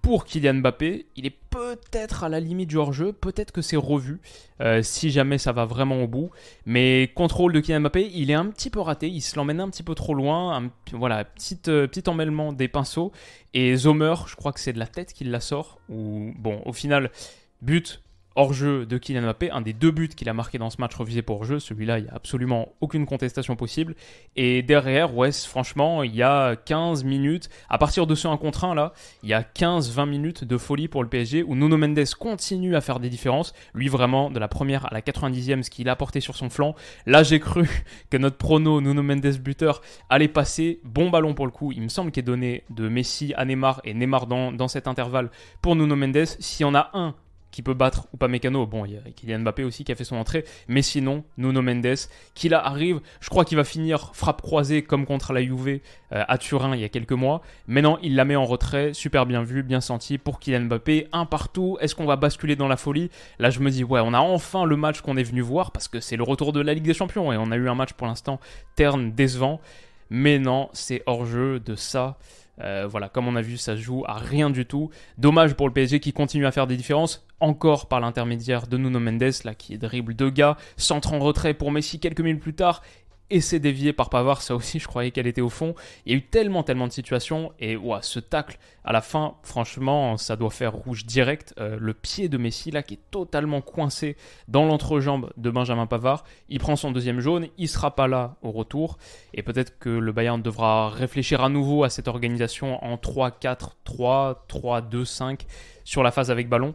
pour 0.03 0.25
Kylian 0.25 0.55
Mbappé. 0.55 1.07
Il 1.17 1.27
est 1.27 1.37
peut-être 1.51 2.25
à 2.25 2.29
la 2.29 2.41
limite 2.41 2.69
du 2.69 2.77
hors-jeu, 2.77 3.13
peut-être 3.13 3.53
que 3.53 3.63
c'est 3.63 3.77
revu 3.77 4.21
euh, 4.61 4.83
si 4.83 5.11
jamais 5.11 5.39
ça 5.39 5.53
va 5.53 5.65
vraiment 5.65 6.03
au 6.03 6.07
bout. 6.07 6.31
Mais 6.67 7.11
contrôle 7.15 7.53
de 7.53 7.61
Kylian 7.61 7.81
Mbappé, 7.81 8.11
il 8.15 8.31
est 8.31 8.35
un 8.35 8.47
petit 8.47 8.71
peu 8.71 8.81
raté, 8.81 9.09
il 9.09 9.21
se 9.21 9.37
l'emmène 9.37 9.61
un 9.61 9.71
petit 9.71 9.83
peu 9.83 9.95
trop 9.95 10.15
loin. 10.15 10.71
Voilà, 10.93 11.25
petit, 11.25 11.59
euh, 11.69 11.87
petit 11.87 12.09
emmêlement 12.09 12.53
des 12.53 12.69
pinceaux. 12.69 13.13
Et 13.55 13.77
Zomer, 13.77 14.15
je 14.27 14.37
crois 14.37 14.53
que 14.53 14.61
c'est 14.61 14.73
de 14.73 14.79
la 14.79 14.87
tête 14.87 15.13
qu'il 15.13 15.31
la 15.31 15.41
sort. 15.41 15.79
Ou 15.89 16.33
bon, 16.37 16.63
au 16.65 16.73
final, 16.73 17.11
but 17.63 18.01
hors-jeu 18.37 18.87
de 18.87 18.99
Kylian 18.99 19.23
Mbappé, 19.23 19.51
un 19.51 19.61
des 19.61 19.73
deux 19.73 19.91
buts 19.91 20.09
qu'il 20.09 20.29
a 20.29 20.35
marqué 20.35 20.59
dans 20.59 20.71
ce 20.71 20.81
match 20.81 20.95
refusé 20.95 21.23
pour 21.23 21.37
hors-jeu. 21.37 21.59
Celui-là, 21.59 21.99
il 21.99 22.05
n'y 22.05 22.11
a 22.11 22.15
absolument 22.15 22.69
aucune 22.81 23.07
contestation 23.07 23.57
possible. 23.57 23.95
Et 24.37 24.63
derrière, 24.63 25.17
ouais, 25.17 25.33
franchement, 25.33 26.03
il 26.03 26.15
y 26.15 26.23
a 26.23 26.57
15 26.57 27.05
minutes, 27.05 27.49
à 27.69 27.79
partir 27.79 28.07
de 28.07 28.15
ce 28.15 28.29
1 28.29 28.37
contre 28.37 28.65
1 28.65 28.75
là, 28.75 28.93
il 29.23 29.29
y 29.29 29.35
a 29.35 29.43
15-20 29.43 30.09
minutes 30.09 30.45
de 30.45 30.57
folie 30.57 30.89
pour 30.89 31.03
le 31.03 31.09
PSG 31.09 31.43
où 31.43 31.55
Nuno 31.55 31.77
Mendes 31.77 32.05
continue 32.19 32.77
à 32.77 32.81
faire 32.81 33.01
des 33.01 33.11
différences. 33.11 33.53
Lui, 33.75 33.89
vraiment, 33.89 34.31
de 34.31 34.39
la 34.39 34.49
première 34.49 34.87
à 34.87 34.95
la 34.95 35.01
90e, 35.01 35.63
ce 35.63 35.71
qu'il 35.71 35.89
a 35.89 35.93
apporté 35.93 36.21
sur 36.21 36.37
son 36.37 36.51
flanc. 36.51 36.75
Là, 37.07 37.23
j'ai 37.23 37.41
cru 37.41 37.69
que 38.11 38.17
notre 38.17 38.37
prono, 38.37 38.81
Nuno 38.81 39.03
Mendes 39.03 39.39
buteur, 39.41 39.83
allait 40.09 40.29
passer. 40.29 40.81
Bon 40.85 41.11
ballon 41.11 41.35
pour 41.35 41.47
le 41.47 41.53
coup. 41.53 41.73
Il 41.73 41.83
me 41.83 41.89
semble 41.89 42.11
qu'il 42.13 42.21
est 42.21 42.25
donné 42.25 42.65
de 42.71 42.89
Messi 42.89 43.35
à 43.37 43.45
Neymar 43.45 43.81
et 43.85 43.95
Neymar 43.95 44.27
dans, 44.27 44.53
dans 44.53 44.69
cet 44.69 44.87
intervalle 44.87 45.31
pour 45.63 45.77
Nuno 45.77 45.97
Mendes. 45.97 46.27
S'il 46.39 46.65
y 46.65 46.69
en 46.69 46.75
a 46.75 46.91
un 46.95 47.15
qui 47.51 47.63
peut 47.63 47.75
battre 47.75 48.07
ou 48.13 48.17
pas 48.17 48.29
Mécano. 48.29 48.67
Bon, 48.67 48.85
il 48.85 48.93
y 48.93 48.97
a 48.97 49.01
Kylian 49.15 49.41
Mbappé 49.41 49.65
aussi 49.65 49.85
qui 49.85 49.93
a 49.93 49.95
fait 49.95 50.05
son 50.05 50.17
entrée, 50.17 50.45
mais 50.69 50.83
sinon, 50.83 51.25
Nuno 51.39 51.63
Mendes, 51.63 51.97
qui 52.35 52.49
là 52.49 52.65
arrive, 52.65 53.01
je 53.21 53.29
crois 53.29 53.45
qu'il 53.45 53.57
va 53.57 53.65
finir 53.65 54.11
frappe 54.15 54.43
croisée 54.43 54.83
comme 54.83 55.07
contre 55.07 55.33
la 55.33 55.43
Juve 55.43 55.81
euh, 56.13 56.25
à 56.27 56.39
Turin 56.39 56.75
il 56.75 56.81
y 56.81 56.85
a 56.85 56.89
quelques 56.89 57.13
mois. 57.13 57.43
Mais 57.67 57.83
non, 57.83 57.99
il 58.03 58.15
la 58.15 58.25
met 58.25 58.37
en 58.37 58.45
retrait, 58.45 58.95
super 58.95 59.27
bien 59.27 59.43
vu, 59.43 59.63
bien 59.63 59.81
senti 59.81 60.19
pour 60.19 60.39
Kylian 60.39 60.63
Mbappé, 60.63 61.09
un 61.13 61.27
partout. 61.27 61.77
Est-ce 61.81 61.95
qu'on 61.95 62.07
va 62.07 62.17
basculer 62.17 62.57
dans 62.57 62.69
la 62.69 62.77
folie? 62.77 63.11
Là, 63.39 63.51
je 63.51 63.61
me 63.61 63.71
dis, 63.71 63.85
ouais, 63.85 64.01
on 64.03 64.15
a 64.15 64.21
enfin 64.21 64.65
le 64.65 64.77
match 64.77 65.01
qu'on 65.01 65.17
est 65.17 65.23
venu 65.23 65.41
voir 65.41 65.73
parce 65.73 65.89
que 65.89 66.01
c'est 66.01 66.17
le 66.17 66.23
retour 66.23 66.53
de 66.53 66.61
la 66.61 66.75
Ligue 66.75 66.85
des 66.85 66.95
Champions 66.95 67.33
et 67.33 67.37
on 67.37 67.51
a 67.51 67.57
eu 67.57 67.69
un 67.69 67.75
match 67.75 67.93
pour 67.93 68.07
l'instant 68.07 68.41
terne, 68.77 69.13
décevant. 69.13 69.61
Mais 70.11 70.39
non, 70.39 70.69
c'est 70.73 71.03
hors 71.07 71.25
jeu 71.25 71.61
de 71.61 71.77
ça. 71.77 72.19
Euh, 72.63 72.87
voilà, 72.89 73.09
comme 73.09 73.29
on 73.29 73.37
a 73.37 73.43
vu, 73.43 73.57
ça 73.57 73.77
joue 73.77 74.05
à 74.07 74.15
rien 74.15 74.51
du 74.51 74.67
tout. 74.67 74.91
Dommage 75.19 75.55
pour 75.55 75.67
le 75.69 75.73
PSG 75.73 76.01
qui 76.01 76.13
continue 76.13 76.47
à 76.47 76.53
faire 76.53 76.67
des 76.67 76.77
différences, 76.77 77.27
encore 77.41 77.89
par 77.89 78.01
l'intermédiaire 78.01 78.67
de 78.67 78.77
Nuno 78.77 79.01
Mendes, 79.01 79.33
là 79.45 79.55
qui 79.55 79.79
dribble 79.79 80.15
deux 80.15 80.31
gars, 80.31 80.57
centre 80.77 81.13
en 81.13 81.19
retrait 81.19 81.55
pour 81.55 81.71
Messi 81.71 81.99
quelques 81.99 82.21
minutes 82.21 82.43
plus 82.43 82.55
tard. 82.55 82.83
Et 83.31 83.41
c'est 83.41 83.61
dévié 83.61 83.93
par 83.93 84.11
Pavard. 84.11 84.43
Ça 84.43 84.55
aussi, 84.55 84.79
je 84.79 84.89
croyais 84.89 85.11
qu'elle 85.11 85.27
était 85.27 85.41
au 85.41 85.49
fond. 85.49 85.75
Il 86.05 86.13
y 86.13 86.15
a 86.15 86.19
eu 86.19 86.23
tellement, 86.23 86.63
tellement 86.63 86.87
de 86.87 86.93
situations. 86.93 87.53
Et 87.59 87.77
ouah, 87.77 88.03
ce 88.03 88.19
tacle, 88.21 88.59
à 88.85 88.93
la 88.93 89.01
fin, 89.01 89.35
franchement, 89.43 90.17
ça 90.17 90.37
doit 90.37 90.51
faire 90.51 90.73
rouge 90.73 91.07
direct. 91.07 91.55
Euh, 91.59 91.77
le 91.81 91.95
pied 91.95 92.29
de 92.29 92.39
Messi, 92.39 92.71
là, 92.71 92.83
qui 92.83 92.95
est 92.95 93.11
totalement 93.11 93.61
coincé 93.61 94.17
dans 94.49 94.65
l'entrejambe 94.65 95.31
de 95.37 95.51
Benjamin 95.51 95.87
Pavard. 95.87 96.25
Il 96.49 96.59
prend 96.59 96.77
son 96.77 96.91
deuxième 96.91 97.21
jaune. 97.21 97.49
Il 97.59 97.69
sera 97.69 97.95
pas 97.95 98.09
là 98.09 98.37
au 98.43 98.51
retour. 98.51 98.99
Et 99.35 99.43
peut-être 99.43 99.79
que 99.79 99.91
le 99.91 100.13
Bayern 100.13 100.43
devra 100.43 100.91
réfléchir 100.91 101.43
à 101.43 101.49
nouveau 101.49 101.85
à 101.85 101.91
cette 101.91 102.09
organisation 102.09 102.83
en 102.85 102.97
3-4-3, 102.97 104.37
3-2-5 104.49 105.41
sur 105.85 106.03
la 106.03 106.11
phase 106.11 106.31
avec 106.31 106.49
ballon. 106.49 106.75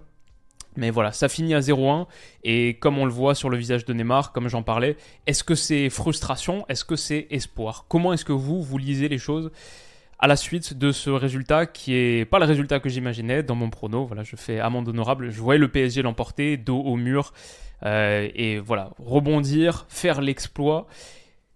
Mais 0.78 0.90
voilà, 0.90 1.12
ça 1.12 1.30
finit 1.30 1.54
à 1.54 1.60
0-1 1.60 2.06
et 2.44 2.76
comme 2.76 2.98
on 2.98 3.06
le 3.06 3.12
voit 3.12 3.36
sur 3.36 3.50
le 3.50 3.58
visage 3.58 3.86
de 3.86 3.94
Neymar, 3.94 4.32
comme 4.32 4.50
j'en 4.50 4.64
parlais, 4.64 4.98
est-ce 5.28 5.44
que 5.44 5.56
c'est 5.56 5.90
frustration? 5.90 6.66
Est-ce 6.70 6.86
que 6.86 6.96
c'est 6.96 7.28
espoir? 7.32 7.86
Comment 7.88 8.14
est-ce 8.14 8.26
que 8.26 8.34
vous, 8.34 8.62
vous 8.62 8.78
lisez 8.78 9.08
les 9.08 9.18
choses 9.18 9.52
à 10.20 10.28
la 10.28 10.36
suite 10.36 10.78
de 10.78 10.92
ce 10.92 11.10
résultat 11.10 11.66
qui 11.66 11.94
est 11.94 12.26
pas 12.26 12.40
le 12.40 12.46
résultat 12.46 12.80
que 12.80 12.90
j'imaginais 12.90 13.44
dans 13.44 13.56
mon 13.56 13.70
prono? 13.70 14.06
Voilà, 14.06 14.24
je 14.24 14.36
fais 14.36 14.60
amende 14.60 14.88
honorable. 14.88 15.30
Je 15.32 15.42
voyais 15.42 15.60
le 15.60 15.68
PSG 15.68 16.02
l'emporter, 16.02 16.58
dos 16.58 16.80
au 16.80 16.96
mur. 16.96 17.34
Euh, 17.84 18.30
et 18.34 18.60
voilà, 18.60 18.92
rebondir, 18.98 19.86
faire 19.90 20.22
l'exploit. 20.22 20.88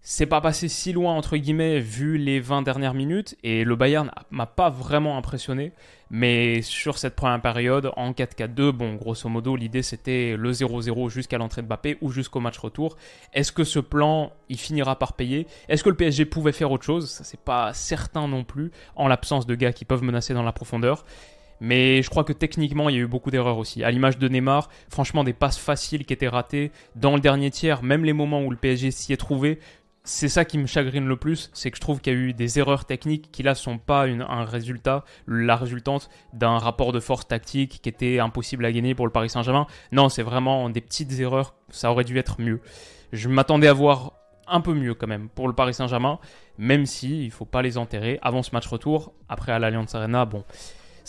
C'est 0.02 0.26
pas 0.26 0.40
passé 0.40 0.68
si 0.68 0.92
loin 0.92 1.14
entre 1.14 1.36
guillemets 1.36 1.78
vu 1.78 2.16
les 2.16 2.40
20 2.40 2.62
dernières 2.62 2.94
minutes. 2.94 3.36
Et 3.42 3.64
le 3.64 3.76
Bayern 3.76 4.10
m'a 4.30 4.46
pas 4.46 4.70
vraiment 4.70 5.16
impressionné 5.18 5.72
mais 6.10 6.60
sur 6.62 6.98
cette 6.98 7.14
première 7.14 7.40
période 7.40 7.92
en 7.96 8.10
4-4-2 8.12 8.70
bon 8.72 8.94
grosso 8.94 9.28
modo 9.28 9.54
l'idée 9.54 9.82
c'était 9.82 10.34
le 10.36 10.52
0-0 10.52 11.08
jusqu'à 11.08 11.38
l'entrée 11.38 11.62
de 11.62 11.66
Mbappé 11.68 11.98
ou 12.00 12.10
jusqu'au 12.10 12.40
match 12.40 12.58
retour. 12.58 12.96
Est-ce 13.32 13.52
que 13.52 13.64
ce 13.64 13.78
plan 13.78 14.32
il 14.48 14.58
finira 14.58 14.98
par 14.98 15.14
payer? 15.14 15.46
Est-ce 15.68 15.84
que 15.84 15.88
le 15.88 15.96
PSG 15.96 16.24
pouvait 16.24 16.52
faire 16.52 16.72
autre 16.72 16.84
chose? 16.84 17.08
Ça 17.10 17.24
c'est 17.24 17.40
pas 17.40 17.72
certain 17.72 18.28
non 18.28 18.44
plus 18.44 18.72
en 18.96 19.08
l'absence 19.08 19.46
de 19.46 19.54
gars 19.54 19.72
qui 19.72 19.84
peuvent 19.84 20.02
menacer 20.02 20.34
dans 20.34 20.42
la 20.42 20.52
profondeur. 20.52 21.04
Mais 21.60 22.02
je 22.02 22.08
crois 22.08 22.24
que 22.24 22.32
techniquement, 22.32 22.88
il 22.88 22.96
y 22.96 22.98
a 22.98 23.02
eu 23.02 23.06
beaucoup 23.06 23.30
d'erreurs 23.30 23.58
aussi. 23.58 23.84
À 23.84 23.90
l'image 23.90 24.18
de 24.18 24.26
Neymar, 24.28 24.70
franchement, 24.88 25.24
des 25.24 25.34
passes 25.34 25.58
faciles 25.58 26.06
qui 26.06 26.14
étaient 26.14 26.28
ratées. 26.28 26.72
Dans 26.96 27.14
le 27.14 27.20
dernier 27.20 27.50
tiers, 27.50 27.82
même 27.82 28.04
les 28.04 28.14
moments 28.14 28.42
où 28.42 28.50
le 28.50 28.56
PSG 28.56 28.90
s'y 28.90 29.12
est 29.12 29.18
trouvé, 29.18 29.58
c'est 30.02 30.28
ça 30.28 30.44
qui 30.44 30.56
me 30.58 30.66
chagrine 30.66 31.06
le 31.06 31.16
plus, 31.16 31.50
c'est 31.52 31.70
que 31.70 31.76
je 31.76 31.80
trouve 31.80 32.00
qu'il 32.00 32.12
y 32.12 32.16
a 32.16 32.18
eu 32.18 32.32
des 32.32 32.58
erreurs 32.58 32.84
techniques 32.86 33.30
qui 33.30 33.42
là 33.42 33.54
sont 33.54 33.78
pas 33.78 34.06
un 34.06 34.44
résultat, 34.44 35.04
la 35.26 35.56
résultante 35.56 36.08
d'un 36.32 36.58
rapport 36.58 36.92
de 36.92 37.00
force 37.00 37.28
tactique 37.28 37.80
qui 37.82 37.88
était 37.88 38.18
impossible 38.18 38.64
à 38.64 38.72
gagner 38.72 38.94
pour 38.94 39.06
le 39.06 39.12
Paris 39.12 39.28
Saint-Germain. 39.28 39.66
Non, 39.92 40.08
c'est 40.08 40.22
vraiment 40.22 40.70
des 40.70 40.80
petites 40.80 41.18
erreurs, 41.20 41.54
ça 41.68 41.90
aurait 41.90 42.04
dû 42.04 42.18
être 42.18 42.40
mieux. 42.40 42.60
Je 43.12 43.28
m'attendais 43.28 43.68
à 43.68 43.72
voir 43.72 44.14
un 44.46 44.60
peu 44.60 44.74
mieux 44.74 44.94
quand 44.94 45.06
même 45.06 45.28
pour 45.28 45.48
le 45.48 45.54
Paris 45.54 45.74
Saint-Germain, 45.74 46.18
même 46.58 46.86
si 46.86 47.24
il 47.24 47.30
faut 47.30 47.44
pas 47.44 47.62
les 47.62 47.78
enterrer 47.78 48.18
avant 48.22 48.42
ce 48.42 48.50
match 48.52 48.66
retour. 48.66 49.12
Après 49.28 49.52
à 49.52 49.58
l'Alliance 49.58 49.94
Arena, 49.94 50.24
bon, 50.24 50.44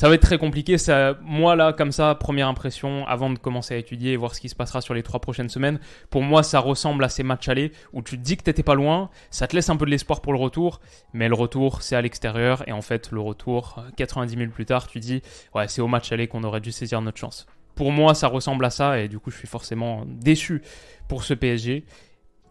ça 0.02 0.10
va 0.10 0.16
être 0.16 0.24
très 0.24 0.40
compliqué. 0.40 0.78
Moi, 1.22 1.56
là, 1.56 1.74
comme 1.74 1.92
ça, 1.92 2.16
première 2.16 2.48
impression, 2.48 3.06
avant 3.06 3.30
de 3.30 3.38
commencer 3.38 3.76
à 3.76 3.78
étudier 3.78 4.14
et 4.14 4.18
voir 4.18 4.34
ce 4.34 4.42
qui 4.42 4.50
se 4.50 4.56
passera 4.56 4.82
sur 4.82 4.96
les 4.96 5.04
trois 5.04 5.20
prochaines 5.20 5.48
semaines, 5.48 5.80
pour 6.10 6.24
moi, 6.24 6.42
ça 6.42 6.58
ressemble 6.60 7.04
à 7.04 7.10
ces 7.10 7.22
matchs 7.22 7.50
allés 7.50 7.72
où 7.94 8.02
tu 8.02 8.18
te 8.18 8.24
dis 8.24 8.36
que 8.36 8.42
t'étais 8.42 8.64
pas 8.64 8.74
loin, 8.74 9.12
ça 9.30 9.46
te 9.46 9.56
laisse 9.56 9.70
un 9.70 9.76
peu 9.76 9.86
de 9.86 9.92
l'espoir 9.92 10.22
pour 10.22 10.34
le 10.34 10.40
retour, 10.40 10.82
mais 11.14 11.28
le 11.28 11.36
retour, 11.36 11.84
c'est 11.84 11.96
à 11.96 12.02
l'extérieur, 12.02 12.68
et 12.68 12.72
en 12.72 12.82
fait, 12.82 13.12
le 13.12 13.20
retour, 13.20 13.86
90 13.96 14.36
000 14.36 14.50
plus 14.50 14.66
tard, 14.66 14.88
tu 14.88 15.00
dis, 15.00 15.22
ouais, 15.54 15.68
c'est 15.68 15.82
au 15.82 15.88
match 15.88 16.12
aller 16.12 16.28
qu'on 16.28 16.44
aurait 16.46 16.62
dû 16.62 16.72
saisir 16.72 17.00
notre 17.00 17.20
chance. 17.20 17.46
Pour 17.76 17.92
moi, 17.92 18.16
ça 18.16 18.28
ressemble 18.28 18.66
à 18.66 18.72
ça, 18.72 19.00
et 19.00 19.08
du 19.08 19.20
coup, 19.20 19.30
je 19.30 19.38
suis 19.38 19.48
forcément 19.48 20.06
déçu 20.08 20.64
pour 21.10 21.24
ce 21.24 21.36
PSG 21.36 21.86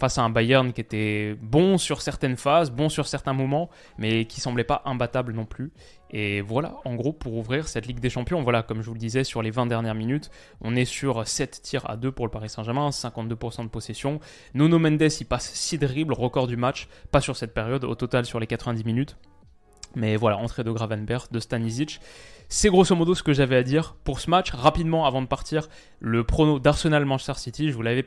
face 0.00 0.18
à 0.18 0.22
un 0.22 0.30
Bayern 0.30 0.72
qui 0.72 0.80
était 0.80 1.36
bon 1.42 1.76
sur 1.78 2.00
certaines 2.00 2.36
phases, 2.36 2.70
bon 2.70 2.88
sur 2.88 3.06
certains 3.06 3.34
moments, 3.34 3.68
mais 3.98 4.24
qui 4.24 4.40
semblait 4.40 4.64
pas 4.64 4.82
imbattable 4.86 5.34
non 5.34 5.44
plus. 5.44 5.72
Et 6.10 6.40
voilà, 6.40 6.76
en 6.84 6.94
gros, 6.96 7.12
pour 7.12 7.34
ouvrir 7.34 7.68
cette 7.68 7.86
Ligue 7.86 8.00
des 8.00 8.10
Champions, 8.10 8.42
voilà, 8.42 8.62
comme 8.62 8.80
je 8.80 8.86
vous 8.86 8.94
le 8.94 8.98
disais, 8.98 9.22
sur 9.22 9.42
les 9.42 9.50
20 9.50 9.66
dernières 9.66 9.94
minutes, 9.94 10.30
on 10.60 10.74
est 10.74 10.86
sur 10.86 11.28
7 11.28 11.60
tirs 11.62 11.88
à 11.88 11.96
2 11.96 12.10
pour 12.10 12.26
le 12.26 12.30
Paris 12.30 12.48
Saint-Germain, 12.48 12.88
52% 12.88 13.64
de 13.64 13.68
possession. 13.68 14.18
Nuno 14.54 14.78
Mendes, 14.78 15.02
il 15.02 15.26
passe 15.26 15.52
6 15.52 15.78
dribbles, 15.78 16.14
record 16.14 16.46
du 16.46 16.56
match, 16.56 16.88
pas 17.12 17.20
sur 17.20 17.36
cette 17.36 17.54
période, 17.54 17.84
au 17.84 17.94
total 17.94 18.24
sur 18.24 18.40
les 18.40 18.46
90 18.46 18.84
minutes. 18.84 19.16
Mais 19.94 20.16
voilà, 20.16 20.38
entrée 20.38 20.64
de 20.64 20.70
Gravenberg, 20.70 21.30
de 21.30 21.40
Stanisic. 21.40 22.00
C'est 22.48 22.68
grosso 22.68 22.94
modo 22.96 23.14
ce 23.14 23.22
que 23.22 23.32
j'avais 23.32 23.56
à 23.56 23.62
dire 23.62 23.94
pour 24.02 24.18
ce 24.18 24.30
match. 24.30 24.50
Rapidement, 24.50 25.06
avant 25.06 25.22
de 25.22 25.26
partir, 25.26 25.68
le 26.00 26.24
prono 26.24 26.58
d'Arsenal-Manchester 26.58 27.34
City, 27.36 27.70
je 27.70 27.74
vous 27.74 27.82
l'avais 27.82 28.02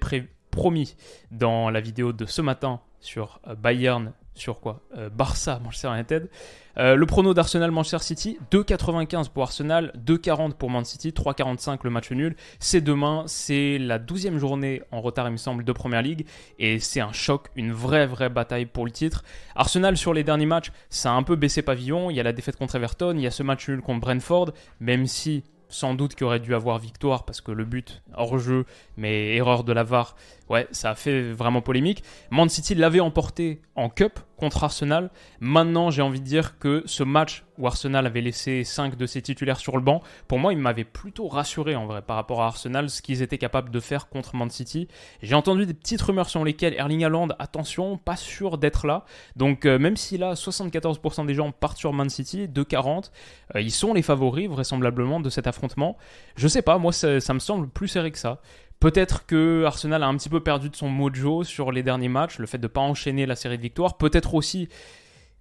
promis 0.54 0.96
dans 1.32 1.70
la 1.70 1.82
vidéo 1.82 2.14
de 2.14 2.26
ce 2.26 2.42
matin 2.42 2.80
sur 3.00 3.40
euh, 3.48 3.56
Bayern 3.56 4.14
sur 4.36 4.60
quoi 4.60 4.82
euh, 4.98 5.10
Barça, 5.10 5.60
Manchester 5.64 5.90
United. 5.94 6.30
Euh, 6.78 6.96
le 6.96 7.06
prono 7.06 7.34
d'Arsenal, 7.34 7.70
Manchester 7.70 8.00
City, 8.00 8.38
2,95 8.52 9.30
pour 9.30 9.44
Arsenal, 9.44 9.94
2,40 10.06 10.54
pour 10.54 10.72
Man 10.72 10.86
City, 10.86 11.12
3,45 11.12 11.80
le 11.84 11.90
match 11.92 12.12
nul. 12.12 12.36
C'est 12.60 12.82
demain, 12.82 13.24
c'est 13.28 13.78
la 13.78 14.00
12e 14.00 14.38
journée 14.38 14.82
en 14.92 15.02
retard, 15.02 15.28
il 15.28 15.34
me 15.34 15.38
semble, 15.38 15.64
de 15.64 15.72
Première 15.72 16.02
Ligue. 16.02 16.26
Et 16.58 16.80
c'est 16.80 17.00
un 17.00 17.12
choc, 17.12 17.50
une 17.56 17.72
vraie, 17.72 18.08
vraie 18.08 18.30
bataille 18.30 18.66
pour 18.66 18.86
le 18.86 18.92
titre. 18.92 19.24
Arsenal, 19.56 19.98
sur 19.98 20.14
les 20.14 20.24
derniers 20.24 20.48
matchs, 20.48 20.72
ça 20.90 21.12
a 21.12 21.14
un 21.14 21.24
peu 21.24 21.36
baissé 21.36 21.62
pavillon. 21.62 22.10
Il 22.10 22.16
y 22.16 22.20
a 22.20 22.24
la 22.24 22.34
défaite 22.34 22.56
contre 22.56 22.76
Everton, 22.76 23.14
il 23.16 23.22
y 23.22 23.28
a 23.28 23.32
ce 23.32 23.44
match 23.44 23.70
nul 23.70 23.82
contre 23.82 24.00
Brentford, 24.00 24.52
même 24.80 25.06
si 25.06 25.44
sans 25.74 25.96
doute 25.96 26.14
qu'il 26.16 26.26
aurait 26.26 26.40
dû 26.40 26.54
avoir 26.54 26.78
victoire 26.78 27.26
parce 27.26 27.42
que 27.42 27.52
le 27.52 27.66
but 27.66 28.04
hors 28.14 28.38
jeu, 28.38 28.66
mais 28.96 29.36
erreur 29.36 29.64
de 29.64 29.74
la 29.74 29.84
VAR, 29.84 30.16
ouais, 30.50 30.68
ça 30.72 30.92
a 30.92 30.96
fait 30.96 31.32
vraiment 31.32 31.62
polémique. 31.62 32.04
Man 32.32 32.50
City 32.50 32.76
l'avait 32.76 33.00
emporté 33.00 33.62
en 33.76 33.90
Cup 33.90 34.20
contre 34.38 34.64
Arsenal. 34.64 35.10
Maintenant, 35.40 35.90
j'ai 35.90 36.02
envie 36.02 36.20
de 36.20 36.26
dire 36.26 36.60
que 36.60 36.84
ce 36.86 37.04
match 37.04 37.46
où 37.58 37.68
Arsenal 37.68 38.06
avait 38.06 38.22
laissé 38.22 38.64
5 38.64 38.98
de 38.98 39.06
ses 39.06 39.22
titulaires 39.22 39.60
sur 39.60 39.78
le 39.78 39.82
banc, 39.82 40.02
pour 40.28 40.40
moi, 40.40 40.54
il 40.54 40.60
m'avait 40.60 40.84
plutôt 40.84 41.28
rassuré 41.28 41.76
en 41.76 41.86
vrai 41.86 42.02
par 42.02 42.18
rapport 42.18 42.42
à 42.42 42.48
Arsenal, 42.48 42.90
ce 42.90 43.02
qu'ils 43.02 43.22
étaient 43.22 43.38
capables 43.38 43.70
de 43.70 43.80
faire 43.80 44.10
contre 44.10 44.36
Man 44.36 44.50
City. 44.50 44.88
J'ai 45.22 45.36
entendu 45.36 45.66
des 45.66 45.74
petites 45.74 46.02
rumeurs 46.02 46.30
sur 46.30 46.44
lesquelles 46.44 46.74
Erling 46.74 47.06
Haaland, 47.06 47.30
attention, 47.40 47.98
pas 47.98 48.16
sûr 48.16 48.58
d'être 48.58 48.86
là. 48.86 49.06
Donc, 49.36 49.66
euh, 49.66 49.80
même 49.80 49.96
si 49.96 50.18
là, 50.18 50.34
74% 50.34 51.26
des 51.26 51.36
gens 51.36 51.52
partent 51.52 51.78
sur 51.78 51.94
Man 51.94 52.10
City, 52.10 52.48
de 52.48 52.64
40, 52.64 53.12
euh, 53.56 53.62
ils 53.62 53.72
sont 53.72 53.94
les 53.94 54.02
favoris 54.02 54.50
vraisemblablement 54.50 55.20
de 55.20 55.30
cet 55.30 55.48
affrontement. 55.48 55.98
Je 56.36 56.48
sais 56.48 56.62
pas, 56.62 56.78
moi, 56.78 56.92
ça, 56.92 57.20
ça 57.20 57.34
me 57.34 57.40
semble 57.40 57.70
plus 57.70 57.88
serré 57.88 58.12
que 58.12 58.18
ça. 58.18 58.42
Peut-être 58.84 59.26
que 59.26 59.64
Arsenal 59.64 60.04
a 60.04 60.08
un 60.08 60.18
petit 60.18 60.28
peu 60.28 60.42
perdu 60.42 60.70
de 60.70 60.76
son 60.76 60.90
mojo 60.90 61.46
sur 61.46 61.72
les 61.72 61.84
derniers 61.84 62.10
matchs, 62.10 62.38
le 62.38 62.46
fait 62.46 62.58
de 62.58 62.64
ne 62.64 62.68
pas 62.68 62.82
enchaîner 62.82 63.26
la 63.26 63.38
série 63.38 63.56
de 63.56 63.62
victoires. 63.62 63.96
Peut-être 63.98 64.34
aussi 64.34 64.68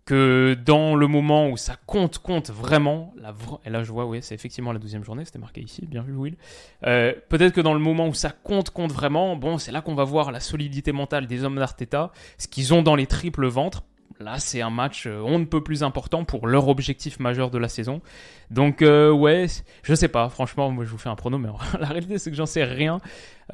que 0.05 0.57
dans 0.65 0.95
le 0.95 1.09
moment 1.09 1.49
où 1.49 1.57
ça 1.57 1.75
compte, 1.87 2.19
compte 2.19 2.51
vraiment, 2.51 3.13
et 3.65 3.71
là 3.71 3.83
je 3.83 3.91
vois, 3.91 4.07
oui, 4.07 4.21
c'est 4.23 4.37
effectivement 4.37 4.71
la 4.71 4.79
douzième 4.79 5.03
journée, 5.03 5.25
c'était 5.25 5.41
marqué 5.41 5.61
ici, 5.61 5.85
bien 5.87 6.03
vu 6.03 6.15
Will. 6.15 6.37
Euh, 6.87 7.15
peut-être 7.31 7.53
que 7.53 7.61
dans 7.61 7.75
le 7.75 7.81
moment 7.81 8.07
où 8.07 8.15
ça 8.15 8.31
compte, 8.31 8.71
compte 8.71 8.93
vraiment, 8.93 9.35
bon, 9.35 9.59
c'est 9.59 9.73
là 9.73 9.81
qu'on 9.81 9.97
va 9.97 10.05
voir 10.05 10.31
la 10.31 10.39
solidité 10.39 10.93
mentale 10.93 11.27
des 11.27 11.43
hommes 11.43 11.57
d'Arteta, 11.57 12.13
ce 12.39 12.47
qu'ils 12.47 12.73
ont 12.73 12.83
dans 12.83 12.95
les 12.95 13.09
triples 13.09 13.49
ventres. 13.49 13.83
Là, 14.23 14.39
c'est 14.39 14.61
un 14.61 14.71
match 14.71 15.07
euh, 15.07 15.21
on 15.25 15.39
ne 15.39 15.45
peut 15.45 15.63
plus 15.63 15.83
important 15.83 16.25
pour 16.25 16.47
leur 16.47 16.69
objectif 16.69 17.19
majeur 17.21 17.51
de 17.51 17.59
la 17.59 17.69
saison. 17.69 18.01
Donc, 18.51 18.83
euh, 18.83 19.11
ouais, 19.11 19.47
je 19.83 19.95
sais 19.95 20.09
pas. 20.09 20.29
Franchement, 20.29 20.71
moi, 20.71 20.85
je 20.85 20.91
vous 20.91 20.99
fais 20.99 21.09
un 21.09 21.17
prono, 21.17 21.39
mais 21.39 21.49
la 21.81 21.89
réalité, 21.89 22.19
c'est 22.19 22.31
que 22.31 22.37
j'en 22.37 22.47
sais 22.47 22.65
rien. 22.65 23.01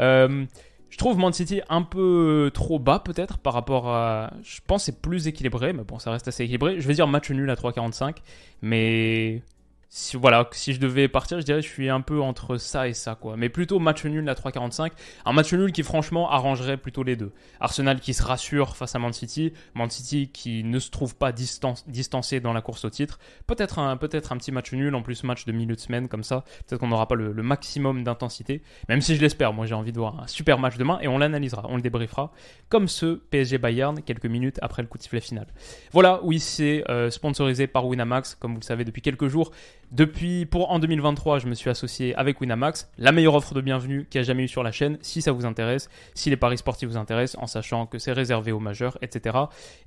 Euh, 0.01 0.45
je 0.91 0.97
trouve 0.97 1.19
Man 1.19 1.33
City 1.33 1.61
un 1.69 1.83
peu 1.83 2.51
trop 2.55 2.79
bas, 2.79 2.99
peut-être, 2.99 3.39
par 3.39 3.53
rapport 3.53 3.89
à. 3.89 4.33
Je 4.43 4.61
pense 4.67 4.85
c'est 4.85 5.01
plus 5.01 5.27
équilibré, 5.27 5.73
mais 5.73 5.85
bon, 5.85 5.99
ça 5.99 6.11
reste 6.11 6.29
assez 6.29 6.45
équilibré. 6.45 6.81
Je 6.81 6.89
vais 6.89 6.95
dire 6.95 7.07
match 7.07 7.31
nul 7.31 7.49
à 7.51 7.55
3,45, 7.55 8.17
mais 8.63 9.43
si, 9.91 10.19
voilà, 10.19 10.47
si 10.53 10.75
je 10.75 10.81
devais 10.81 11.09
partir, 11.09 11.41
je 11.41 11.45
dirais 11.47 11.61
que 11.61 11.67
je 11.67 11.73
suis 11.73 11.89
un 11.89 12.03
peu 12.03 12.21
entre 12.21 12.59
ça 12.59 12.89
et 12.89 12.93
ça, 12.93 13.15
quoi. 13.15 13.39
Mais 13.39 13.49
plutôt 13.49 13.79
match 13.79 14.05
nul 14.05 14.29
à 14.29 14.35
3,45. 14.35 14.91
Un 15.25 15.33
match 15.33 15.53
nul 15.55 15.73
qui, 15.73 15.83
franchement, 15.83 16.31
arrangerait 16.31 16.77
plutôt 16.77 17.03
les 17.03 17.17
deux. 17.17 17.33
Arsenal 17.59 17.99
qui 17.99 18.13
se 18.13 18.23
rassure 18.23 18.77
face 18.77 18.95
à 18.95 18.99
Man 18.99 19.15
City. 19.15 19.55
Man 19.75 19.89
City 19.89 20.29
qui 20.31 20.63
ne 20.63 20.79
se 20.79 20.91
trouve 20.91 21.17
pas 21.17 21.33
distancé 21.33 22.41
dans 22.41 22.53
la 22.53 22.61
course 22.61 22.85
au 22.85 22.91
titre. 22.91 23.19
Peut-être 23.47 23.79
un, 23.79 23.97
peut 23.97 24.11
un 24.13 24.37
petit 24.37 24.53
match 24.53 24.73
nul, 24.73 24.95
en 24.95 25.01
plus 25.01 25.25
match 25.25 25.47
de 25.47 25.53
milieu 25.53 25.75
de 25.75 25.81
semaine, 25.81 26.09
comme 26.09 26.23
ça. 26.23 26.45
Peut-être 26.67 26.81
qu'on 26.81 26.89
n'aura 26.89 27.09
pas 27.09 27.15
le, 27.15 27.33
maximum 27.43 28.05
d'intensité. 28.05 28.63
Même 28.91 29.01
si 29.01 29.17
je 29.17 29.23
l'espère, 29.23 29.55
moi 29.55 29.65
j'ai 29.65 29.75
envie 29.75 29.93
de 29.93 29.99
voir 29.99 30.21
un 30.21 30.27
super 30.27 30.59
match 30.59 30.77
demain 30.77 30.99
et 31.01 31.09
on 31.09 31.17
l'analysera, 31.17 31.65
on 31.71 31.77
le 31.77 31.83
débriefera. 31.83 32.31
Comme 32.69 32.89
ce 32.89 33.15
PSG 33.15 33.57
Bayern, 33.57 34.03
quelques 34.03 34.27
minutes 34.27 34.59
après 34.61 34.83
le 34.83 34.89
coup 34.89 34.99
de 34.99 35.03
sifflet 35.03 35.21
final. 35.21 35.47
Voilà, 35.93 36.21
oui, 36.25 36.41
c'est 36.41 36.85
euh, 36.91 37.11
sponsorisé 37.11 37.67
par 37.67 37.87
Winamax, 37.87 38.35
comme 38.35 38.53
vous 38.53 38.61
le 38.61 38.65
savez 38.65 38.85
depuis 38.85 39.01
quelques 39.01 39.29
jours. 39.29 39.51
Depuis, 39.91 40.45
pour 40.45 40.71
en 40.71 40.79
2023, 40.79 41.39
je 41.39 41.47
me 41.47 41.55
suis 41.55 41.71
associé 41.71 42.15
avec 42.15 42.43
Winamax, 42.43 42.91
la 42.99 43.11
meilleure 43.11 43.35
offre 43.35 43.55
de 43.55 43.63
bienvenue 43.63 44.07
qu'il 44.11 44.19
y 44.19 44.23
a 44.23 44.23
jamais 44.23 44.45
eu 44.45 44.49
sur 44.49 44.63
la 44.63 44.71
chaîne, 44.71 44.99
si 45.01 45.23
ça 45.23 45.33
vous 45.33 45.47
intéresse, 45.47 45.89
si 46.15 46.29
les 46.29 46.37
paris 46.37 46.59
sportifs 46.59 46.91
vous 46.91 46.99
intéressent, 46.99 47.43
en 47.43 47.47
sachant 47.47 47.87
que 47.87 47.99
c'est 47.99 48.13
réservé 48.13 48.53
aux 48.53 48.61
majeurs, 48.61 48.99
etc. 49.01 49.39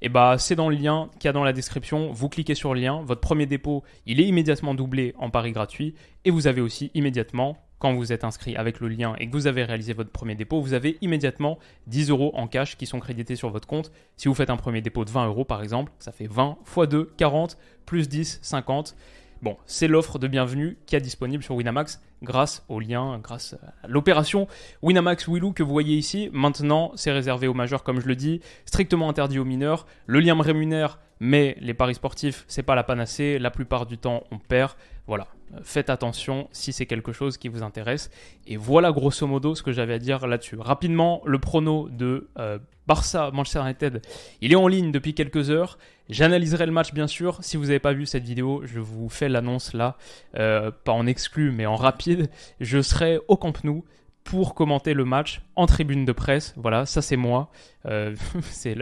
Et 0.02 0.10
bah, 0.10 0.38
c'est 0.40 0.56
dans 0.56 0.70
le 0.70 0.76
lien 0.76 1.12
qu'il 1.20 1.26
y 1.26 1.30
a 1.30 1.34
dans 1.34 1.44
la 1.44 1.54
description. 1.54 2.12
Vous 2.14 2.30
cliquez 2.30 2.56
sur 2.56 2.74
le 2.74 2.82
lien, 2.82 3.04
votre 3.06 3.22
premier 3.22 3.46
dépôt, 3.46 3.84
il 4.08 4.20
est 4.20 4.26
immédiatement 4.26 4.74
doublé 4.74 5.14
en 5.20 5.30
paris 5.30 5.52
gratuit, 5.52 5.94
et 6.26 6.32
vous 6.32 6.48
avez 6.48 6.62
aussi 6.62 6.90
immédiatement 6.96 7.60
quand 7.78 7.94
vous 7.94 8.14
êtes 8.14 8.24
inscrit 8.24 8.56
avec 8.56 8.80
le 8.80 8.88
lien 8.88 9.16
et 9.20 9.28
que 9.28 9.32
vous 9.32 9.48
avez 9.48 9.64
réalisé 9.64 9.94
votre 9.94 10.12
premier 10.12 10.36
dépôt, 10.36 10.62
vous 10.62 10.74
avez 10.74 10.98
immédiatement 11.02 11.58
10 11.88 12.12
euros 12.12 12.32
en 12.36 12.48
cash 12.48 12.78
qui 12.78 12.86
sont 12.86 13.00
crédités 13.00 13.36
sur 13.36 13.50
votre 13.50 13.68
compte. 13.68 13.92
Si 14.18 14.28
vous 14.28 14.36
faites 14.36 14.52
un 14.52 14.58
premier 14.58 14.82
dépôt 14.82 15.04
de 15.04 15.10
20 15.10 15.26
euros 15.26 15.46
par 15.46 15.64
exemple, 15.64 15.92
ça 15.98 16.12
fait 16.12 16.28
20 16.28 16.60
x 16.78 16.88
2, 16.88 17.12
40, 17.18 17.58
plus 17.88 18.08
10, 18.08 18.40
50. 18.44 18.96
Bon, 19.42 19.58
c'est 19.66 19.88
l'offre 19.88 20.20
de 20.20 20.28
bienvenue 20.28 20.78
qui 20.86 20.96
est 20.96 21.02
disponible 21.02 21.42
sur 21.42 21.56
Winamax 21.56 22.00
grâce 22.22 22.64
au 22.70 22.80
lien, 22.80 23.20
grâce 23.24 23.56
à 23.84 23.88
l'opération 23.88 24.48
Winamax 24.82 25.28
Willou 25.28 25.54
que 25.54 25.64
vous 25.64 25.72
voyez 25.72 25.96
ici. 25.96 26.30
Maintenant, 26.34 26.92
c'est 26.96 27.12
réservé 27.12 27.48
aux 27.48 27.54
majeurs, 27.54 27.84
comme 27.84 28.00
je 28.00 28.08
le 28.08 28.16
dis, 28.16 28.42
strictement 28.66 29.10
interdit 29.10 29.40
aux 29.40 29.46
mineurs. 29.46 29.86
Le 30.06 30.20
lien 30.20 30.36
me 30.36 30.42
rémunère, 30.42 31.00
mais 31.20 31.58
les 31.60 31.74
paris 31.74 31.96
sportifs, 31.96 32.46
c'est 32.48 32.64
pas 32.64 32.76
la 32.76 32.84
panacée. 32.84 33.40
La 33.40 33.52
plupart 33.52 33.86
du 33.86 33.98
temps, 33.98 34.24
on 34.32 34.38
perd. 34.38 34.72
Voilà, 35.08 35.28
faites 35.64 35.90
attention 35.90 36.48
si 36.52 36.72
c'est 36.72 36.86
quelque 36.86 37.12
chose 37.12 37.38
qui 37.38 37.48
vous 37.48 37.64
intéresse. 37.64 38.10
Et 38.48 38.56
voilà 38.56 38.92
grosso 38.92 39.26
modo 39.28 39.56
ce 39.56 39.64
que 39.64 39.72
j'avais 39.72 39.96
à 39.96 40.00
dire 40.00 40.26
là-dessus. 40.28 40.58
Rapidement, 40.58 41.22
le 41.26 41.40
prono 41.40 41.90
de 41.90 42.30
euh, 42.38 42.60
Barça 42.88 43.32
Manchester 43.32 43.62
United, 43.62 44.02
il 44.42 44.52
est 44.52 44.56
en 44.56 44.68
ligne 44.68 44.92
depuis 44.92 45.14
quelques 45.14 45.50
heures. 45.50 45.78
J'analyserai 46.10 46.66
le 46.66 46.72
match 46.72 46.94
bien 46.94 47.08
sûr. 47.08 47.38
Si 47.42 47.56
vous 47.56 47.66
n'avez 47.66 47.80
pas 47.80 47.94
vu 47.94 48.06
cette 48.06 48.24
vidéo, 48.24 48.62
je 48.66 48.80
vous 48.80 49.08
fais 49.08 49.30
l'annonce 49.30 49.74
là, 49.74 49.98
euh, 50.36 50.72
pas 50.72 50.92
en 50.92 51.08
exclu 51.08 51.52
mais 51.52 51.66
en 51.66 51.76
rapide. 51.76 52.11
Je 52.60 52.82
serai 52.82 53.20
au 53.28 53.38
Camp 53.38 53.64
Nou 53.64 53.84
pour 54.24 54.54
commenter 54.54 54.94
le 54.94 55.06
match 55.06 55.42
en 55.56 55.66
tribune 55.66 56.06
de 56.06 56.12
presse. 56.12 56.54
Voilà, 56.58 56.86
ça 56.86 57.02
c'est 57.02 57.18
moi. 57.18 57.52
Euh, 57.86 58.16
c'est 58.44 58.76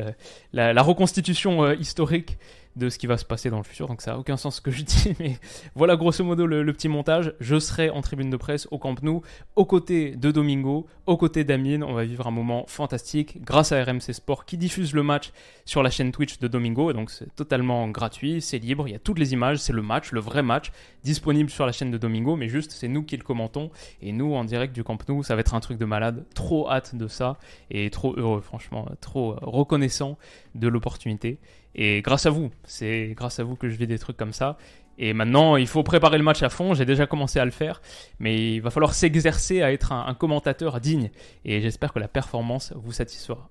la, 0.53 0.81
reconstitution 0.81 1.71
historique 1.73 2.37
de 2.79 2.89
ce 2.89 2.97
qui 2.97 3.05
va 3.05 3.17
se 3.17 3.25
passer 3.25 3.49
dans 3.49 3.57
le 3.57 3.63
futur, 3.63 3.87
donc 3.87 4.01
ça 4.01 4.11
n'a 4.11 4.17
aucun 4.17 4.37
sens 4.37 4.55
ce 4.55 4.61
que 4.61 4.71
je 4.71 4.83
dis, 4.83 5.13
mais 5.19 5.37
voilà 5.75 5.95
grosso 5.95 6.23
modo 6.23 6.47
le, 6.47 6.73
petit 6.73 6.87
montage. 6.87 7.33
Je 7.39 7.59
serai 7.59 7.89
en 7.89 8.01
tribune 8.01 8.29
de 8.29 8.37
presse 8.37 8.67
au 8.71 8.77
Camp 8.77 8.95
Nou, 9.03 9.21
aux 9.55 9.65
côtés 9.65 10.15
de 10.15 10.31
Domingo, 10.31 10.87
aux 11.05 11.17
côtés 11.17 11.43
d'Amine. 11.43 11.83
On 11.83 11.93
va 11.93 12.05
vivre 12.05 12.25
un 12.25 12.31
moment 12.31 12.65
fantastique 12.67 13.43
grâce 13.43 13.71
à 13.71 13.83
RMC 13.83 14.13
Sport 14.13 14.45
qui 14.45 14.57
diffuse 14.57 14.93
le 14.93 15.03
match 15.03 15.31
sur 15.65 15.83
la 15.83 15.89
chaîne 15.89 16.11
Twitch 16.11 16.39
de 16.39 16.47
Domingo, 16.47 16.93
donc 16.93 17.11
c'est 17.11 17.35
totalement 17.35 17.87
gratuit, 17.89 18.41
c'est 18.41 18.57
libre, 18.57 18.87
il 18.87 18.91
y 18.91 18.95
a 18.95 18.99
toutes 18.99 19.19
les 19.19 19.33
images, 19.33 19.59
c'est 19.59 19.73
le 19.73 19.81
match, 19.81 20.11
le 20.11 20.19
vrai 20.19 20.41
match, 20.41 20.71
disponible 21.03 21.49
sur 21.49 21.65
la 21.65 21.71
chaîne 21.71 21.91
de 21.91 21.97
Domingo, 21.97 22.35
mais 22.35 22.47
juste 22.47 22.71
c'est 22.71 22.87
nous 22.87 23.03
qui 23.03 23.17
le 23.17 23.23
commentons, 23.23 23.69
et 24.01 24.11
nous 24.11 24.33
en 24.33 24.45
direct 24.45 24.73
du 24.73 24.83
Camp 24.83 24.97
Nou, 25.07 25.21
ça 25.21 25.35
va 25.35 25.41
être 25.41 25.53
un 25.53 25.59
truc 25.59 25.77
de 25.77 25.85
malade, 25.85 26.25
trop 26.33 26.69
hâte 26.71 26.95
de 26.95 27.07
ça, 27.07 27.37
et 27.69 27.89
trop 27.89 28.15
heureux 28.17 28.41
franchement, 28.41 28.87
trop 29.01 29.35
reconnaissant 29.41 30.17
de 30.55 30.67
l'opportunité. 30.67 31.39
Et 31.81 32.01
grâce 32.01 32.25
à 32.25 32.29
vous, 32.29 32.51
c'est 32.65 33.13
grâce 33.15 33.39
à 33.39 33.45
vous 33.45 33.55
que 33.55 33.69
je 33.69 33.77
vis 33.77 33.87
des 33.87 33.97
trucs 33.97 34.17
comme 34.17 34.33
ça. 34.33 34.57
Et 34.97 35.13
maintenant, 35.13 35.55
il 35.55 35.65
faut 35.65 35.81
préparer 35.81 36.17
le 36.17 36.25
match 36.25 36.43
à 36.43 36.49
fond. 36.49 36.73
J'ai 36.73 36.83
déjà 36.83 37.07
commencé 37.07 37.39
à 37.39 37.45
le 37.45 37.51
faire, 37.51 37.81
mais 38.19 38.55
il 38.55 38.59
va 38.59 38.69
falloir 38.69 38.93
s'exercer 38.93 39.61
à 39.61 39.71
être 39.71 39.93
un, 39.93 40.13
commentateur 40.13 40.81
digne. 40.81 41.09
Et 41.45 41.61
j'espère 41.61 41.93
que 41.93 41.99
la 41.99 42.09
performance 42.09 42.73
vous 42.75 42.91
satisfera. 42.91 43.49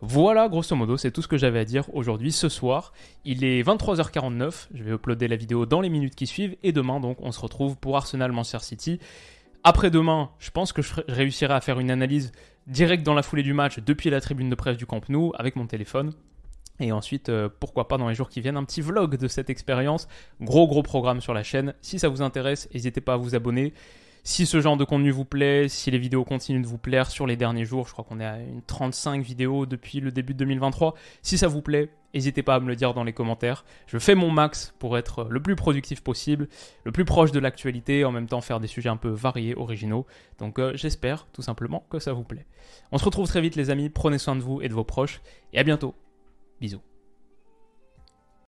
Voilà, 0.00 0.48
grosso 0.48 0.74
modo, 0.74 0.96
c'est 0.96 1.12
tout 1.12 1.22
ce 1.22 1.28
que 1.28 1.36
j'avais 1.36 1.60
à 1.60 1.64
dire 1.64 1.84
aujourd'hui, 1.94 2.32
ce 2.32 2.48
soir. 2.48 2.92
Il 3.24 3.44
est 3.44 3.62
23h49, 3.62 4.66
je 4.74 4.82
vais 4.82 4.90
uploader 4.90 5.28
la 5.28 5.36
vidéo 5.36 5.64
dans 5.64 5.80
les 5.80 5.88
minutes 5.88 6.16
qui 6.16 6.26
suivent, 6.26 6.56
et 6.64 6.72
demain, 6.72 6.98
donc, 6.98 7.18
on 7.20 7.30
se 7.30 7.38
retrouve 7.38 7.76
pour 7.76 7.96
Arsenal-Manchester 7.96 8.64
City. 8.64 8.98
Après-demain, 9.62 10.30
je 10.40 10.50
pense 10.50 10.72
que 10.72 10.82
je 10.82 10.94
réussirai 11.06 11.54
à 11.54 11.60
faire 11.60 11.78
une 11.78 11.92
analyse 11.92 12.32
directe 12.66 13.04
dans 13.04 13.14
la 13.14 13.22
foulée 13.22 13.44
du 13.44 13.52
match 13.52 13.78
depuis 13.78 14.10
la 14.10 14.20
tribune 14.20 14.50
de 14.50 14.56
presse 14.56 14.76
du 14.76 14.86
Camp 14.86 15.08
Nou 15.08 15.32
avec 15.36 15.54
mon 15.54 15.68
téléphone. 15.68 16.12
Et 16.80 16.92
ensuite, 16.92 17.28
euh, 17.28 17.48
pourquoi 17.60 17.88
pas 17.88 17.98
dans 17.98 18.08
les 18.08 18.14
jours 18.14 18.28
qui 18.28 18.40
viennent, 18.40 18.56
un 18.56 18.64
petit 18.64 18.80
vlog 18.80 19.16
de 19.16 19.28
cette 19.28 19.50
expérience. 19.50 20.08
Gros 20.40 20.68
gros 20.68 20.82
programme 20.82 21.20
sur 21.20 21.34
la 21.34 21.42
chaîne. 21.42 21.74
Si 21.80 21.98
ça 21.98 22.08
vous 22.08 22.22
intéresse, 22.22 22.68
n'hésitez 22.72 23.00
pas 23.00 23.14
à 23.14 23.16
vous 23.16 23.34
abonner. 23.34 23.72
Si 24.24 24.44
ce 24.44 24.60
genre 24.60 24.76
de 24.76 24.84
contenu 24.84 25.10
vous 25.10 25.24
plaît, 25.24 25.68
si 25.68 25.90
les 25.90 25.98
vidéos 25.98 26.24
continuent 26.24 26.60
de 26.60 26.66
vous 26.66 26.76
plaire 26.76 27.10
sur 27.10 27.26
les 27.26 27.36
derniers 27.36 27.64
jours, 27.64 27.86
je 27.86 27.92
crois 27.92 28.04
qu'on 28.04 28.20
est 28.20 28.26
à 28.26 28.38
une 28.38 28.60
35 28.60 29.22
vidéos 29.22 29.64
depuis 29.64 30.00
le 30.00 30.12
début 30.12 30.34
de 30.34 30.38
2023. 30.40 30.94
Si 31.22 31.38
ça 31.38 31.48
vous 31.48 31.62
plaît, 31.62 31.88
n'hésitez 32.12 32.42
pas 32.42 32.56
à 32.56 32.60
me 32.60 32.68
le 32.68 32.76
dire 32.76 32.92
dans 32.92 33.04
les 33.04 33.14
commentaires. 33.14 33.64
Je 33.86 33.98
fais 33.98 34.14
mon 34.14 34.30
max 34.30 34.74
pour 34.78 34.98
être 34.98 35.26
le 35.30 35.40
plus 35.40 35.56
productif 35.56 36.02
possible, 36.02 36.48
le 36.84 36.92
plus 36.92 37.06
proche 37.06 37.32
de 37.32 37.38
l'actualité, 37.38 38.04
en 38.04 38.12
même 38.12 38.26
temps 38.26 38.42
faire 38.42 38.60
des 38.60 38.66
sujets 38.66 38.90
un 38.90 38.98
peu 38.98 39.08
variés, 39.08 39.54
originaux. 39.56 40.04
Donc 40.38 40.58
euh, 40.58 40.72
j'espère 40.74 41.26
tout 41.32 41.42
simplement 41.42 41.86
que 41.88 41.98
ça 41.98 42.12
vous 42.12 42.24
plaît. 42.24 42.44
On 42.92 42.98
se 42.98 43.04
retrouve 43.06 43.26
très 43.26 43.40
vite 43.40 43.56
les 43.56 43.70
amis, 43.70 43.88
prenez 43.88 44.18
soin 44.18 44.36
de 44.36 44.42
vous 44.42 44.60
et 44.60 44.68
de 44.68 44.74
vos 44.74 44.84
proches, 44.84 45.22
et 45.54 45.58
à 45.58 45.62
bientôt 45.62 45.94
Bisous. 46.60 46.87